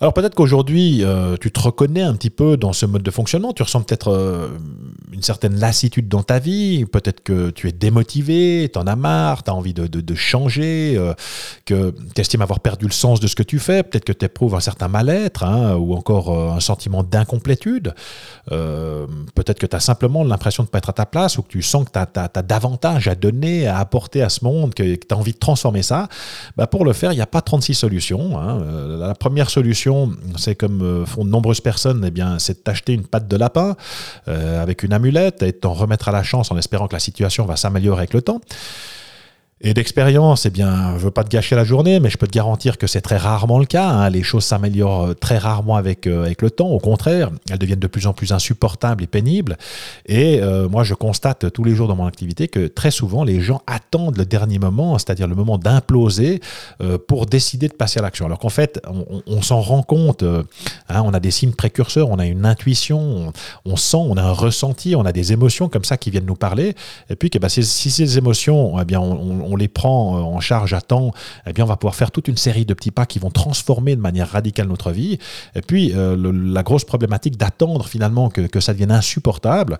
Alors 0.01 0.13
peut-être 0.13 0.33
qu'aujourd'hui, 0.33 1.03
euh, 1.03 1.35
tu 1.41 1.51
te 1.51 1.59
reconnais 1.59 2.03
un 2.03 2.13
petit 2.13 2.29
peu 2.29 2.55
dans 2.55 2.71
ce 2.71 2.85
mode 2.85 3.03
de 3.03 3.11
fonctionnement, 3.11 3.51
tu 3.51 3.63
ressens 3.63 3.81
peut-être 3.81 4.13
euh, 4.13 4.47
une 5.11 5.21
certaine 5.21 5.59
lassitude 5.59 6.07
dans 6.07 6.23
ta 6.23 6.39
vie, 6.39 6.85
peut-être 6.85 7.21
que 7.21 7.49
tu 7.49 7.67
es 7.67 7.73
démotivé, 7.73 8.69
tu 8.71 8.79
en 8.79 8.87
as 8.87 8.95
marre, 8.95 9.43
tu 9.43 9.51
as 9.51 9.53
envie 9.53 9.73
de, 9.73 10.15
changer, 10.15 10.93
euh, 10.95 11.13
que 11.65 11.93
tu 12.15 12.21
estimes 12.21 12.41
avoir 12.41 12.61
perdu 12.61 12.85
le 12.85 12.93
sens 12.93 13.19
de 13.19 13.27
ce 13.27 13.35
que 13.35 13.43
tu 13.43 13.59
fais, 13.59 13.83
peut-être 13.83 14.05
que 14.05 14.13
tu 14.13 14.23
éprouves 14.23 14.55
un 14.55 14.61
certain 14.61 14.87
mal-être 14.87 15.43
hein, 15.43 15.75
ou 15.75 15.93
encore 15.93 16.53
un 16.53 16.61
sentiment 16.61 17.03
d'incomplétude, 17.03 17.93
peut-être 18.47 19.59
que 19.59 19.67
tu 19.67 19.75
as 19.75 19.81
simplement 19.81 20.23
l'impression 20.23 20.63
de 20.63 20.69
ne 20.69 20.71
pas 20.71 20.77
être 20.77 20.91
à 20.91 20.93
ta 20.93 21.05
place 21.07 21.37
ou 21.37 21.41
que 21.41 21.49
tu 21.49 21.61
sens 21.61 21.83
que 21.83 21.91
tu 21.91 21.99
as, 21.99 22.41
davantage 22.41 23.09
à 23.09 23.15
donner, 23.15 23.67
à 23.67 23.79
apporter 23.79 24.21
à 24.21 24.29
ce 24.29 24.45
monde, 24.45 24.73
que, 24.73 24.95
tu 24.95 25.07
as 25.11 25.17
envie 25.17 25.33
de 25.33 25.39
transformer 25.39 25.83
ça. 25.83 26.07
Bah 26.55 26.67
pour 26.67 26.85
le 26.85 26.93
faire, 26.93 27.11
il 27.11 27.17
n'y 27.17 27.21
a 27.21 27.27
pas 27.27 27.41
36 27.41 27.73
solutions. 27.73 28.39
Hein. 28.39 28.63
La 28.97 29.13
première 29.13 29.49
solution, 29.49 29.88
c'est 30.37 30.55
comme 30.55 30.81
euh, 30.81 31.05
font 31.05 31.25
de 31.25 31.29
nombreuses 31.29 31.61
personnes, 31.61 32.03
eh 32.05 32.11
bien, 32.11 32.39
c'est 32.39 32.63
de 32.63 32.93
une 32.93 33.05
patte 33.05 33.27
de 33.27 33.37
lapin 33.37 33.75
euh, 34.27 34.61
avec 34.61 34.83
une 34.83 34.93
amulette 34.93 35.41
et 35.43 35.51
de 35.51 35.57
t'en 35.57 35.73
remettre 35.73 36.09
à 36.09 36.11
la 36.11 36.23
chance 36.23 36.51
en 36.51 36.57
espérant 36.57 36.87
que 36.87 36.93
la 36.93 36.99
situation 36.99 37.45
va 37.45 37.55
s'améliorer 37.55 37.99
avec 37.99 38.13
le 38.13 38.21
temps. 38.21 38.41
Et 39.61 39.73
d'expérience, 39.73 40.45
eh 40.45 40.51
bien, 40.51 40.93
je 40.97 41.03
veux 41.03 41.11
pas 41.11 41.25
te 41.25 41.29
gâcher 41.29 41.53
la 41.53 41.65
journée, 41.65 41.99
mais 41.99 42.09
je 42.09 42.17
peux 42.17 42.27
te 42.27 42.31
garantir 42.31 42.77
que 42.77 42.87
c'est 42.87 43.01
très 43.01 43.17
rarement 43.17 43.59
le 43.59 43.65
cas. 43.65 43.89
Hein. 43.89 44.09
Les 44.09 44.23
choses 44.23 44.45
s'améliorent 44.45 45.07
euh, 45.07 45.13
très 45.13 45.37
rarement 45.37 45.75
avec, 45.75 46.07
euh, 46.07 46.23
avec 46.23 46.41
le 46.41 46.49
temps. 46.49 46.69
Au 46.69 46.79
contraire, 46.79 47.29
elles 47.51 47.57
deviennent 47.57 47.77
de 47.77 47.87
plus 47.87 48.07
en 48.07 48.13
plus 48.13 48.31
insupportables 48.31 49.03
et 49.03 49.07
pénibles. 49.07 49.57
Et 50.05 50.39
euh, 50.41 50.69
moi, 50.69 50.85
je 50.85 50.93
constate 50.93 51.51
tous 51.51 51.65
les 51.65 51.75
jours 51.75 51.89
dans 51.89 51.97
mon 51.97 52.05
activité 52.05 52.47
que 52.47 52.67
très 52.67 52.89
souvent, 52.89 53.25
les 53.25 53.41
gens 53.41 53.61
attendent 53.67 54.17
le 54.17 54.25
dernier 54.25 54.59
moment, 54.59 54.97
c'est-à-dire 54.97 55.27
le 55.27 55.35
moment 55.35 55.57
d'imploser, 55.57 56.39
pour 57.07 57.25
décider 57.25 57.67
de 57.67 57.73
passer 57.73 57.99
à 57.99 58.03
l'action. 58.03 58.25
Alors 58.25 58.39
qu'en 58.39 58.49
fait, 58.49 58.81
on, 59.27 59.41
s'en 59.41 59.59
rend 59.59 59.83
compte. 59.83 60.23
Hein, 60.23 61.01
on 61.03 61.13
a 61.13 61.19
des 61.19 61.31
signes 61.31 61.51
précurseurs, 61.51 62.09
on 62.09 62.19
a 62.19 62.25
une 62.25 62.45
intuition, 62.45 63.33
on, 63.65 63.75
sent, 63.75 63.97
on 63.97 64.15
a 64.15 64.23
un 64.23 64.31
ressenti, 64.31 64.95
on 64.95 65.05
a 65.05 65.11
des 65.11 65.33
émotions 65.33 65.67
comme 65.67 65.83
ça 65.83 65.97
qui 65.97 66.11
viennent 66.11 66.25
nous 66.25 66.35
parler. 66.35 66.75
Et 67.09 67.15
puis, 67.15 67.29
que, 67.29 67.39
bah, 67.39 67.49
si, 67.49 67.63
ces 67.63 68.17
émotions, 68.17 68.79
eh 68.79 68.85
bien, 68.85 69.01
on 69.01 69.48
les 69.55 69.67
prend 69.67 70.17
euh, 70.17 70.21
en 70.21 70.39
charge 70.39 70.73
à 70.73 70.81
temps, 70.81 71.11
eh 71.45 71.53
bien, 71.53 71.63
on 71.63 71.67
va 71.67 71.77
pouvoir 71.77 71.95
faire 71.95 72.11
toute 72.11 72.27
une 72.27 72.37
série 72.37 72.65
de 72.65 72.73
petits 72.73 72.91
pas 72.91 73.05
qui 73.05 73.19
vont 73.19 73.31
transformer 73.31 73.95
de 73.95 74.01
manière 74.01 74.29
radicale 74.29 74.67
notre 74.67 74.91
vie. 74.91 75.19
Et 75.55 75.61
puis, 75.61 75.93
euh, 75.95 76.31
la 76.33 76.63
grosse 76.63 76.85
problématique 76.85 77.37
d'attendre 77.37 77.87
finalement 77.87 78.29
que, 78.29 78.41
que 78.41 78.59
ça 78.59 78.73
devienne 78.73 78.91
insupportable, 78.91 79.77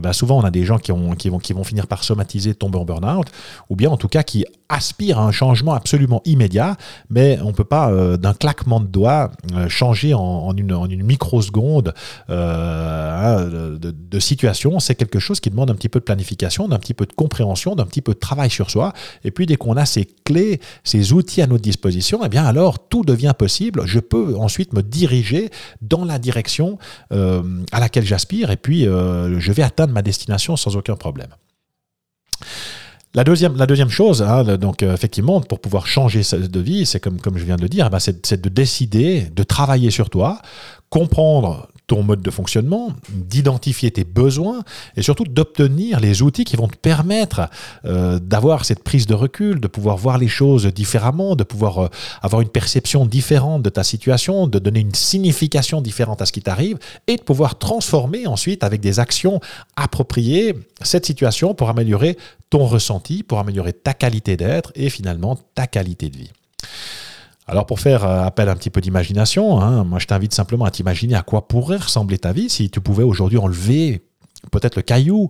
bah, 0.00 0.12
souvent 0.12 0.38
on 0.38 0.42
a 0.42 0.50
des 0.50 0.64
gens 0.64 0.78
qui, 0.78 0.92
ont, 0.92 1.14
qui, 1.14 1.28
vont, 1.28 1.38
qui 1.38 1.52
vont 1.52 1.64
finir 1.64 1.86
par 1.86 2.04
somatiser, 2.04 2.54
tomber 2.54 2.78
en 2.78 2.84
burn-out, 2.84 3.26
ou 3.70 3.76
bien 3.76 3.90
en 3.90 3.96
tout 3.96 4.08
cas 4.08 4.22
qui 4.22 4.44
aspirent 4.68 5.18
à 5.18 5.24
un 5.24 5.32
changement 5.32 5.74
absolument 5.74 6.22
immédiat, 6.24 6.76
mais 7.10 7.38
on 7.42 7.48
ne 7.48 7.52
peut 7.52 7.64
pas 7.64 7.90
euh, 7.90 8.16
d'un 8.16 8.34
claquement 8.34 8.80
de 8.80 8.86
doigts 8.86 9.30
euh, 9.54 9.68
changer 9.68 10.14
en, 10.14 10.54
une, 10.56 10.72
en, 10.72 10.86
une, 10.86 11.04
microseconde 11.04 11.94
hein, 12.28 13.46
de, 13.50 14.18
situation. 14.18 14.80
C'est 14.80 14.94
quelque 14.94 15.18
chose 15.18 15.40
qui 15.40 15.50
demande 15.50 15.70
un 15.70 15.74
petit 15.74 15.88
peu 15.88 15.98
de 15.98 16.04
planification, 16.04 16.66
d'un 16.68 16.78
petit 16.78 16.94
peu 16.94 17.04
de 17.04 17.12
compréhension, 17.12 17.74
d'un 17.74 17.84
petit 17.84 18.00
peu 18.00 18.14
de 18.14 18.18
travail 18.18 18.48
sur 18.48 18.70
soi. 18.70 18.92
Et 19.22 19.30
puis 19.30 19.46
dès 19.46 19.56
qu'on 19.56 19.76
a 19.76 19.84
ces 19.84 20.06
clés, 20.24 20.60
ces 20.82 21.12
outils 21.12 21.42
à 21.42 21.46
notre 21.46 21.62
disposition, 21.62 22.20
eh 22.24 22.28
bien 22.28 22.44
alors 22.44 22.88
tout 22.88 23.04
devient 23.04 23.32
possible. 23.36 23.82
Je 23.86 24.00
peux 24.00 24.36
ensuite 24.36 24.72
me 24.72 24.82
diriger 24.82 25.50
dans 25.82 26.04
la 26.04 26.18
direction 26.18 26.78
à 27.10 27.80
laquelle 27.80 28.06
j'aspire, 28.06 28.50
et 28.50 28.56
puis 28.56 28.84
je 28.84 29.52
vais 29.52 29.62
atteindre 29.62 29.83
ma 29.92 30.02
destination 30.02 30.56
sans 30.56 30.76
aucun 30.76 30.96
problème. 30.96 31.34
La 33.14 33.22
deuxième, 33.22 33.56
la 33.56 33.66
deuxième 33.66 33.90
chose, 33.90 34.22
hein, 34.22 34.56
donc 34.56 34.82
euh, 34.82 34.92
effectivement, 34.92 35.40
pour 35.40 35.60
pouvoir 35.60 35.86
changer 35.86 36.22
de 36.32 36.60
vie, 36.60 36.84
c'est 36.84 36.98
comme, 36.98 37.20
comme 37.20 37.38
je 37.38 37.44
viens 37.44 37.54
de 37.54 37.62
le 37.62 37.68
dire, 37.68 37.88
bah, 37.88 38.00
c'est 38.00 38.40
de 38.40 38.48
décider 38.48 39.22
de 39.22 39.42
travailler 39.44 39.92
sur 39.92 40.10
toi, 40.10 40.40
comprendre 40.90 41.68
ton 41.86 42.02
mode 42.02 42.22
de 42.22 42.30
fonctionnement, 42.30 42.92
d'identifier 43.10 43.90
tes 43.90 44.04
besoins 44.04 44.62
et 44.96 45.02
surtout 45.02 45.24
d'obtenir 45.24 46.00
les 46.00 46.22
outils 46.22 46.44
qui 46.44 46.56
vont 46.56 46.68
te 46.68 46.76
permettre 46.76 47.48
euh, 47.84 48.18
d'avoir 48.18 48.64
cette 48.64 48.82
prise 48.82 49.06
de 49.06 49.14
recul, 49.14 49.60
de 49.60 49.68
pouvoir 49.68 49.96
voir 49.96 50.18
les 50.18 50.28
choses 50.28 50.66
différemment, 50.66 51.36
de 51.36 51.44
pouvoir 51.44 51.78
euh, 51.78 51.88
avoir 52.22 52.40
une 52.40 52.48
perception 52.48 53.04
différente 53.04 53.62
de 53.62 53.70
ta 53.70 53.84
situation, 53.84 54.46
de 54.46 54.58
donner 54.58 54.80
une 54.80 54.94
signification 54.94 55.82
différente 55.82 56.22
à 56.22 56.26
ce 56.26 56.32
qui 56.32 56.42
t'arrive 56.42 56.78
et 57.06 57.16
de 57.16 57.22
pouvoir 57.22 57.58
transformer 57.58 58.26
ensuite 58.26 58.64
avec 58.64 58.80
des 58.80 58.98
actions 58.98 59.40
appropriées 59.76 60.54
cette 60.82 61.04
situation 61.06 61.54
pour 61.54 61.68
améliorer 61.68 62.16
ton 62.50 62.66
ressenti, 62.66 63.22
pour 63.22 63.38
améliorer 63.38 63.72
ta 63.72 63.94
qualité 63.94 64.36
d'être 64.36 64.72
et 64.74 64.88
finalement 64.88 65.38
ta 65.54 65.66
qualité 65.66 66.08
de 66.08 66.16
vie. 66.16 66.30
Alors 67.46 67.66
pour 67.66 67.80
faire 67.80 68.04
euh, 68.04 68.22
appel 68.22 68.48
un 68.48 68.56
petit 68.56 68.70
peu 68.70 68.80
d'imagination, 68.80 69.60
hein, 69.60 69.84
moi 69.84 69.98
je 69.98 70.06
t'invite 70.06 70.32
simplement 70.32 70.64
à 70.64 70.70
t'imaginer 70.70 71.14
à 71.14 71.22
quoi 71.22 71.46
pourrait 71.46 71.76
ressembler 71.76 72.18
ta 72.18 72.32
vie 72.32 72.48
si 72.48 72.70
tu 72.70 72.80
pouvais 72.80 73.02
aujourd'hui 73.02 73.38
enlever 73.38 74.02
peut-être 74.50 74.76
le 74.76 74.82
caillou 74.82 75.28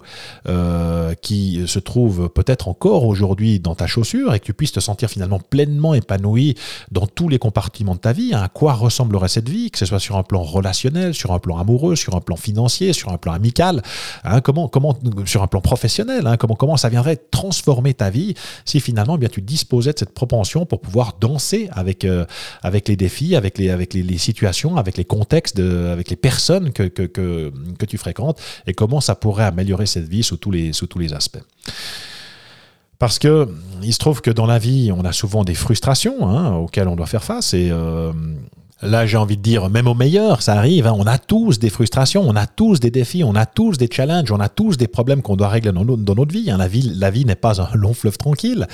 euh, 0.49 1.15
qui 1.21 1.63
se 1.67 1.79
trouve 1.79 2.29
peut-être 2.29 2.69
encore 2.69 3.05
aujourd'hui 3.05 3.61
dans 3.61 3.75
ta 3.75 3.87
chaussure 3.87 4.35
et 4.35 4.41
que 4.41 4.45
tu 4.45 4.55
puisses 4.55 4.73
te 4.73 4.81
sentir 4.81 5.09
finalement 5.09 5.39
pleinement 5.39 5.95
épanoui 5.95 6.57
dans 6.91 7.07
tous 7.07 7.29
les 7.29 7.39
compartiments 7.39 7.95
de 7.95 8.01
ta 8.01 8.13
vie. 8.13 8.35
À 8.35 8.49
quoi 8.49 8.75
ressemblerait 8.75 9.29
cette 9.29 9.49
vie, 9.49 9.71
que 9.71 9.79
ce 9.79 9.87
soit 9.87 9.99
sur 9.99 10.17
un 10.17 10.23
plan 10.23 10.43
relationnel, 10.43 11.15
sur 11.15 11.33
un 11.33 11.39
plan 11.39 11.59
amoureux, 11.59 11.97
sur 11.97 12.15
un 12.17 12.21
plan 12.21 12.37
financier, 12.37 12.93
sur 12.93 13.11
un 13.11 13.19
plan 13.19 13.33
amical, 13.33 13.83
hein, 14.25 14.41
comment, 14.41 14.69
comment, 14.69 14.97
sur 15.27 15.43
un 15.43 15.47
plan 15.47 15.61
professionnel, 15.61 16.27
hein, 16.27 16.37
comment, 16.37 16.57
comment 16.57 16.77
ça 16.77 16.89
viendrait 16.89 17.17
transformer 17.17 17.95
ta 17.95 18.11
vie 18.11 18.35
si 18.65 18.81
finalement 18.81 19.17
eh 19.17 19.19
bien, 19.19 19.29
tu 19.29 19.43
disposais 19.43 19.93
de 19.93 19.99
cette 19.99 20.15
propension 20.15 20.67
pour 20.67 20.81
pouvoir 20.81 21.17
danser 21.21 21.69
avec, 21.73 22.05
euh, 22.05 22.25
avec 22.63 22.89
les 22.89 22.97
défis, 22.97 23.37
avec 23.37 23.59
les, 23.59 23.71
avec 23.71 23.95
les, 23.95 24.19
situations, 24.19 24.77
avec 24.77 24.97
les 24.97 25.05
contextes, 25.05 25.59
avec 25.59 26.09
les 26.11 26.17
personnes 26.17 26.73
que, 26.73 26.85
que, 26.85 27.03
que, 27.03 27.53
que 27.79 27.87
tu 27.87 27.99
fréquentes 27.99 28.41
et 28.67 28.75
comment 28.75 29.01
ça 29.05 29.15
pourrait 29.15 29.45
améliorer 29.45 29.87
cette 29.87 30.09
vie 30.09 30.23
sous 30.23 30.37
tous 30.37 30.51
les, 30.51 30.73
sous 30.73 30.87
tous 30.87 30.99
les 30.99 31.13
aspects. 31.13 31.43
Parce 32.99 33.19
que 33.19 33.49
il 33.83 33.93
se 33.93 33.99
trouve 33.99 34.21
que 34.21 34.31
dans 34.31 34.47
la 34.47 34.59
vie, 34.59 34.91
on 34.93 35.05
a 35.05 35.13
souvent 35.13 35.45
des 35.45 35.55
frustrations 35.55 36.29
hein, 36.29 36.55
auxquelles 36.55 36.89
on 36.89 36.97
doit 36.97 37.07
faire 37.07 37.25
face. 37.25 37.53
Et 37.53 37.69
euh, 37.71 38.13
là, 38.83 39.05
j'ai 39.05 39.17
envie 39.17 39.37
de 39.37 39.43
dire, 39.43 39.69
même 39.69 39.89
au 39.89 39.95
meilleur, 39.95 40.43
ça 40.43 40.55
arrive. 40.55 40.87
Hein, 40.87 40.95
on 40.97 41.07
a 41.07 41.19
tous 41.19 41.59
des 41.59 41.71
frustrations, 41.71 42.23
on 42.23 42.37
a 42.37 42.47
tous 42.47 42.81
des 42.81 42.91
défis, 42.91 43.25
on 43.25 43.35
a 43.35 43.47
tous 43.47 43.79
des 43.79 43.89
challenges, 43.91 44.31
on 44.31 44.41
a 44.41 44.49
tous 44.49 44.77
des 44.77 44.87
problèmes 44.87 45.23
qu'on 45.23 45.37
doit 45.37 45.49
régler 45.49 45.73
dans, 45.73 45.85
dans 45.85 46.15
notre 46.15 46.33
vie. 46.33 46.51
Hein. 46.51 46.57
La 46.57 46.69
vie, 46.69 46.83
la 46.95 47.11
vie 47.11 47.25
n'est 47.25 47.35
pas 47.35 47.61
un 47.61 47.75
long 47.75 47.95
fleuve 47.95 48.17
tranquille. 48.17 48.67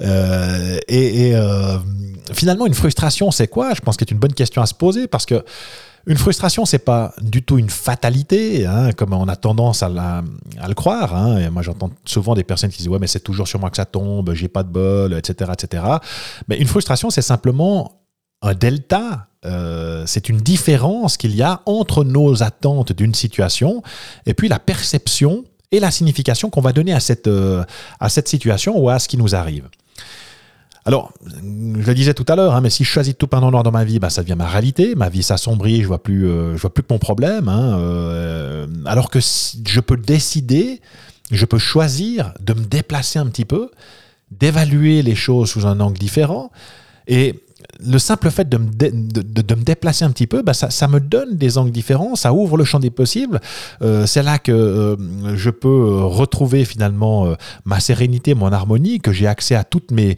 Euh, 0.00 0.78
et, 0.88 1.34
euh, 1.34 1.78
finalement, 2.32 2.66
une 2.66 2.74
frustration, 2.74 3.30
c'est 3.30 3.48
quoi? 3.48 3.74
Je 3.74 3.80
pense 3.80 3.96
que 3.96 4.04
c'est 4.06 4.12
une 4.12 4.20
bonne 4.20 4.34
question 4.34 4.62
à 4.62 4.66
se 4.66 4.74
poser 4.74 5.08
parce 5.08 5.26
que 5.26 5.44
une 6.06 6.18
frustration, 6.18 6.64
c'est 6.66 6.78
pas 6.78 7.14
du 7.20 7.42
tout 7.42 7.58
une 7.58 7.70
fatalité, 7.70 8.66
hein, 8.66 8.92
comme 8.92 9.12
on 9.12 9.26
a 9.26 9.36
tendance 9.36 9.82
à, 9.82 9.88
le 9.88 10.74
croire. 10.74 11.14
Hein. 11.14 11.50
Moi, 11.50 11.62
j'entends 11.62 11.90
souvent 12.04 12.34
des 12.34 12.44
personnes 12.44 12.70
qui 12.70 12.78
disent 12.78 12.88
ouais, 12.88 12.98
mais 12.98 13.06
c'est 13.06 13.20
toujours 13.20 13.48
sur 13.48 13.58
moi 13.58 13.70
que 13.70 13.76
ça 13.76 13.86
tombe, 13.86 14.34
j'ai 14.34 14.48
pas 14.48 14.62
de 14.62 14.68
bol, 14.68 15.14
etc., 15.14 15.52
etc. 15.54 15.84
Mais 16.48 16.58
une 16.58 16.66
frustration, 16.66 17.10
c'est 17.10 17.22
simplement 17.22 18.02
un 18.42 18.54
delta. 18.54 19.28
Euh, 19.46 20.04
c'est 20.06 20.28
une 20.28 20.38
différence 20.38 21.16
qu'il 21.16 21.34
y 21.34 21.42
a 21.42 21.62
entre 21.66 22.04
nos 22.04 22.42
attentes 22.42 22.92
d'une 22.92 23.12
situation 23.12 23.82
et 24.24 24.32
puis 24.32 24.48
la 24.48 24.58
perception 24.58 25.44
et 25.70 25.80
la 25.80 25.90
signification 25.90 26.48
qu'on 26.48 26.62
va 26.62 26.72
donner 26.72 26.94
à 26.94 27.00
cette, 27.00 27.26
euh, 27.26 27.62
à 28.00 28.08
cette 28.08 28.28
situation 28.28 28.78
ou 28.78 28.88
à 28.88 28.98
ce 28.98 29.08
qui 29.08 29.18
nous 29.18 29.34
arrive. 29.34 29.68
Alors, 30.86 31.12
je 31.24 31.86
le 31.86 31.94
disais 31.94 32.12
tout 32.12 32.26
à 32.28 32.36
l'heure, 32.36 32.54
hein, 32.54 32.60
mais 32.60 32.68
si 32.68 32.84
je 32.84 32.88
choisis 32.90 33.16
tout 33.16 33.26
pendant 33.26 33.50
noir 33.50 33.62
dans 33.62 33.70
ma 33.70 33.84
vie, 33.84 33.98
bah, 33.98 34.10
ça 34.10 34.22
devient 34.22 34.36
ma 34.36 34.46
réalité. 34.46 34.94
Ma 34.94 35.08
vie 35.08 35.22
s'assombrit, 35.22 35.82
je 35.82 35.86
vois 35.86 36.02
plus, 36.02 36.26
euh, 36.26 36.56
je 36.56 36.60
vois 36.60 36.72
plus 36.72 36.82
que 36.82 36.92
mon 36.92 36.98
problème. 36.98 37.48
Hein, 37.48 37.78
euh, 37.78 38.66
alors 38.84 39.08
que 39.08 39.18
je 39.20 39.80
peux 39.80 39.96
décider, 39.96 40.82
je 41.30 41.46
peux 41.46 41.58
choisir 41.58 42.34
de 42.40 42.52
me 42.52 42.64
déplacer 42.64 43.18
un 43.18 43.26
petit 43.26 43.46
peu, 43.46 43.70
d'évaluer 44.30 45.02
les 45.02 45.14
choses 45.14 45.50
sous 45.50 45.66
un 45.66 45.80
angle 45.80 45.98
différent. 45.98 46.50
Et 47.06 47.43
le 47.80 47.98
simple 47.98 48.30
fait 48.30 48.48
de 48.48 48.56
me, 48.56 49.54
déplacer 49.64 50.04
un 50.04 50.10
petit 50.10 50.26
peu, 50.26 50.42
bah, 50.42 50.54
ça, 50.54 50.88
me 50.88 51.00
donne 51.00 51.36
des 51.36 51.58
angles 51.58 51.70
différents, 51.70 52.16
ça 52.16 52.32
ouvre 52.32 52.56
le 52.56 52.64
champ 52.64 52.80
des 52.80 52.90
possibles. 52.90 53.40
Euh, 53.82 54.06
c'est 54.06 54.22
là 54.22 54.38
que 54.38 54.52
euh, 54.52 55.36
je 55.36 55.50
peux 55.50 56.02
retrouver 56.04 56.64
finalement 56.64 57.26
euh, 57.26 57.34
ma 57.64 57.80
sérénité, 57.80 58.34
mon 58.34 58.52
harmonie, 58.52 59.00
que 59.00 59.12
j'ai 59.12 59.26
accès 59.26 59.54
à 59.54 59.64
toutes 59.64 59.90
mes, 59.90 60.16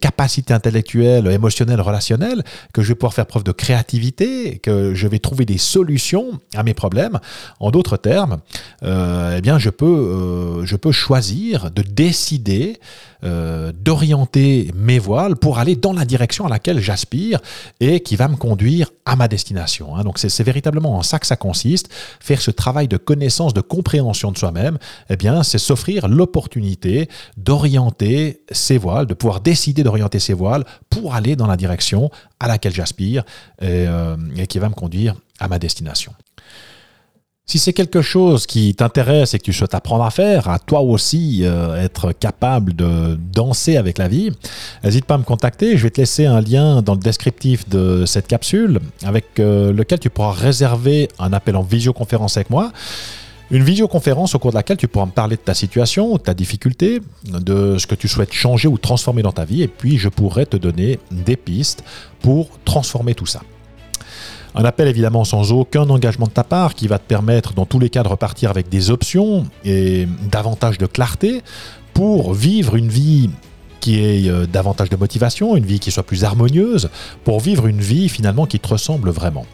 capacités 0.00 0.54
intellectuelles, 0.54 1.26
émotionnelles, 1.28 1.80
relationnelles, 1.80 2.42
que 2.72 2.82
je 2.82 2.88
vais 2.88 2.94
pouvoir 2.94 3.14
faire 3.14 3.26
preuve 3.26 3.44
de 3.44 3.52
créativité, 3.52 4.58
que 4.58 4.94
je 4.94 5.08
vais 5.08 5.18
trouver 5.18 5.44
des 5.44 5.58
solutions 5.58 6.40
à 6.54 6.62
mes 6.62 6.74
problèmes. 6.74 7.18
En 7.60 7.70
d'autres 7.70 7.96
termes, 7.96 8.38
eh 8.82 9.40
bien, 9.40 9.58
je 9.58 9.70
peux 9.70 10.92
choisir 10.92 11.70
de 11.70 11.82
décider 11.82 12.78
d'orienter 13.22 14.70
mes 14.74 14.98
voiles 14.98 15.36
pour 15.36 15.58
aller 15.58 15.76
dans 15.76 15.92
la 15.92 16.04
direction 16.04 16.46
à 16.46 16.48
laquelle 16.48 16.80
j'aspire 16.80 17.40
et 17.80 18.00
qui 18.00 18.16
va 18.16 18.28
me 18.28 18.36
conduire 18.36 18.90
à 19.04 19.16
ma 19.16 19.26
destination. 19.26 19.96
Hein. 19.96 20.04
Donc 20.04 20.18
c'est 20.18 20.42
véritablement 20.42 20.96
en 20.96 21.02
ça 21.02 21.18
que 21.18 21.26
ça 21.26 21.36
consiste, 21.36 21.92
faire 22.20 22.40
ce 22.40 22.50
travail 22.50 22.88
de 22.88 22.96
connaissance, 22.96 23.54
de 23.54 23.60
compréhension 23.60 24.30
de 24.30 24.38
soi-même, 24.38 24.78
eh 25.10 25.16
bien 25.16 25.42
c'est 25.42 25.58
s'offrir 25.58 26.08
l'opportunité 26.08 27.08
d'orienter 27.36 28.42
ses 28.50 28.78
voiles, 28.78 29.06
de 29.06 29.14
pouvoir 29.14 29.40
décider 29.40 29.82
d'orienter 29.82 30.18
ses 30.18 30.34
voiles 30.34 30.64
pour 30.90 31.14
aller 31.14 31.36
dans 31.36 31.46
la 31.46 31.56
direction 31.56 32.10
à 32.40 32.48
laquelle 32.48 32.74
j'aspire 32.74 33.24
et 33.60 33.86
euh, 33.86 34.16
qui 34.48 34.58
va 34.58 34.68
me 34.68 34.74
conduire 34.74 35.14
à 35.40 35.48
ma 35.48 35.58
destination. 35.58 36.12
Si 37.50 37.58
c'est 37.58 37.72
quelque 37.72 38.02
chose 38.02 38.46
qui 38.46 38.74
t'intéresse 38.74 39.32
et 39.32 39.38
que 39.38 39.44
tu 39.44 39.54
souhaites 39.54 39.74
apprendre 39.74 40.04
à 40.04 40.10
faire, 40.10 40.50
à 40.50 40.58
toi 40.58 40.82
aussi 40.82 41.40
euh, 41.44 41.82
être 41.82 42.12
capable 42.12 42.76
de 42.76 43.18
danser 43.32 43.78
avec 43.78 43.96
la 43.96 44.06
vie, 44.06 44.30
n'hésite 44.84 45.06
pas 45.06 45.14
à 45.14 45.18
me 45.18 45.22
contacter. 45.22 45.78
Je 45.78 45.84
vais 45.84 45.90
te 45.90 45.98
laisser 45.98 46.26
un 46.26 46.42
lien 46.42 46.82
dans 46.82 46.92
le 46.92 47.00
descriptif 47.00 47.66
de 47.66 48.04
cette 48.04 48.26
capsule 48.26 48.80
avec 49.02 49.40
euh, 49.40 49.72
lequel 49.72 49.98
tu 49.98 50.10
pourras 50.10 50.32
réserver 50.32 51.08
un 51.18 51.32
appel 51.32 51.56
en 51.56 51.62
visioconférence 51.62 52.36
avec 52.36 52.50
moi. 52.50 52.70
Une 53.50 53.62
visioconférence 53.62 54.34
au 54.34 54.38
cours 54.38 54.50
de 54.50 54.56
laquelle 54.56 54.76
tu 54.76 54.86
pourras 54.86 55.06
me 55.06 55.12
parler 55.12 55.36
de 55.36 55.40
ta 55.40 55.54
situation, 55.54 56.16
de 56.16 56.20
ta 56.20 56.34
difficulté, 56.34 57.00
de 57.24 57.78
ce 57.78 57.86
que 57.86 57.94
tu 57.94 58.08
souhaites 58.08 58.34
changer 58.34 58.68
ou 58.68 58.76
transformer 58.76 59.22
dans 59.22 59.32
ta 59.32 59.46
vie, 59.46 59.62
et 59.62 59.68
puis 59.68 59.96
je 59.96 60.10
pourrai 60.10 60.44
te 60.44 60.58
donner 60.58 60.98
des 61.10 61.36
pistes 61.36 61.82
pour 62.20 62.50
transformer 62.66 63.14
tout 63.14 63.24
ça. 63.24 63.40
Un 64.54 64.64
appel 64.64 64.88
évidemment 64.88 65.24
sans 65.24 65.52
aucun 65.52 65.88
engagement 65.90 66.26
de 66.26 66.32
ta 66.32 66.44
part 66.44 66.74
qui 66.74 66.88
va 66.88 66.98
te 66.98 67.06
permettre 67.06 67.54
dans 67.54 67.66
tous 67.66 67.78
les 67.78 67.90
cas 67.90 68.02
de 68.02 68.08
repartir 68.08 68.50
avec 68.50 68.68
des 68.68 68.90
options 68.90 69.46
et 69.64 70.08
davantage 70.30 70.78
de 70.78 70.86
clarté 70.86 71.42
pour 71.92 72.32
vivre 72.32 72.76
une 72.76 72.88
vie 72.88 73.30
qui 73.80 74.00
ait 74.00 74.28
euh, 74.28 74.46
davantage 74.46 74.88
de 74.88 74.96
motivation, 74.96 75.56
une 75.56 75.64
vie 75.64 75.78
qui 75.78 75.90
soit 75.90 76.02
plus 76.02 76.24
harmonieuse, 76.24 76.90
pour 77.24 77.40
vivre 77.40 77.66
une 77.66 77.80
vie 77.80 78.08
finalement 78.08 78.46
qui 78.46 78.58
te 78.58 78.68
ressemble 78.68 79.10
vraiment. 79.10 79.46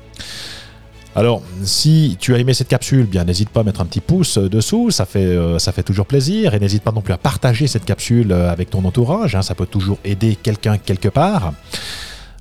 Alors, 1.17 1.43
si 1.63 2.17
tu 2.19 2.35
as 2.35 2.39
aimé 2.39 2.55
cette 2.55 2.69
capsule, 2.69 3.07
bien 3.07 3.25
n'hésite 3.25 3.49
pas 3.49 3.61
à 3.61 3.63
mettre 3.63 3.81
un 3.81 3.85
petit 3.85 4.01
pouce 4.01 4.39
euh, 4.39 4.49
dessous, 4.49 4.91
ça 4.91 5.07
fait, 5.07 5.21
euh, 5.21 5.59
ça 5.59 5.73
fait 5.73 5.85
toujours 5.85 6.07
plaisir. 6.07 6.55
Et 6.55 6.61
n'hésite 6.61 6.83
pas 6.83 6.93
non 6.93 7.03
plus 7.03 7.13
à 7.13 7.19
partager 7.19 7.67
cette 7.67 7.85
capsule 7.85 8.33
avec 8.33 8.71
ton 8.71 8.85
entourage, 8.85 9.35
hein, 9.35 9.43
ça 9.43 9.55
peut 9.55 9.67
toujours 9.67 9.99
aider 10.05 10.37
quelqu'un 10.37 10.79
quelque 10.79 11.09
part. 11.09 11.53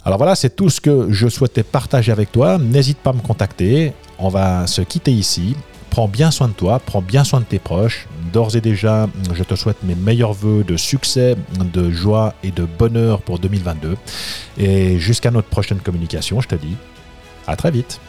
Alors 0.05 0.17
voilà, 0.17 0.35
c'est 0.35 0.55
tout 0.55 0.69
ce 0.69 0.81
que 0.81 1.11
je 1.11 1.29
souhaitais 1.29 1.63
partager 1.63 2.11
avec 2.11 2.31
toi. 2.31 2.57
N'hésite 2.57 2.97
pas 2.97 3.11
à 3.11 3.13
me 3.13 3.21
contacter. 3.21 3.93
On 4.19 4.27
va 4.27 4.67
se 4.67 4.81
quitter 4.81 5.11
ici. 5.11 5.55
Prends 5.89 6.07
bien 6.07 6.31
soin 6.31 6.47
de 6.47 6.53
toi, 6.53 6.81
prends 6.83 7.01
bien 7.01 7.23
soin 7.23 7.39
de 7.39 7.45
tes 7.45 7.59
proches. 7.59 8.07
D'ores 8.33 8.55
et 8.55 8.61
déjà, 8.61 9.07
je 9.33 9.43
te 9.43 9.55
souhaite 9.55 9.77
mes 9.83 9.95
meilleurs 9.95 10.33
voeux 10.33 10.63
de 10.63 10.75
succès, 10.75 11.35
de 11.71 11.91
joie 11.91 12.33
et 12.43 12.51
de 12.51 12.65
bonheur 12.65 13.21
pour 13.21 13.39
2022. 13.39 13.95
Et 14.57 14.97
jusqu'à 14.97 15.31
notre 15.31 15.47
prochaine 15.47 15.79
communication, 15.79 16.41
je 16.41 16.47
te 16.47 16.55
dis 16.55 16.75
à 17.47 17.55
très 17.55 17.71
vite. 17.71 18.01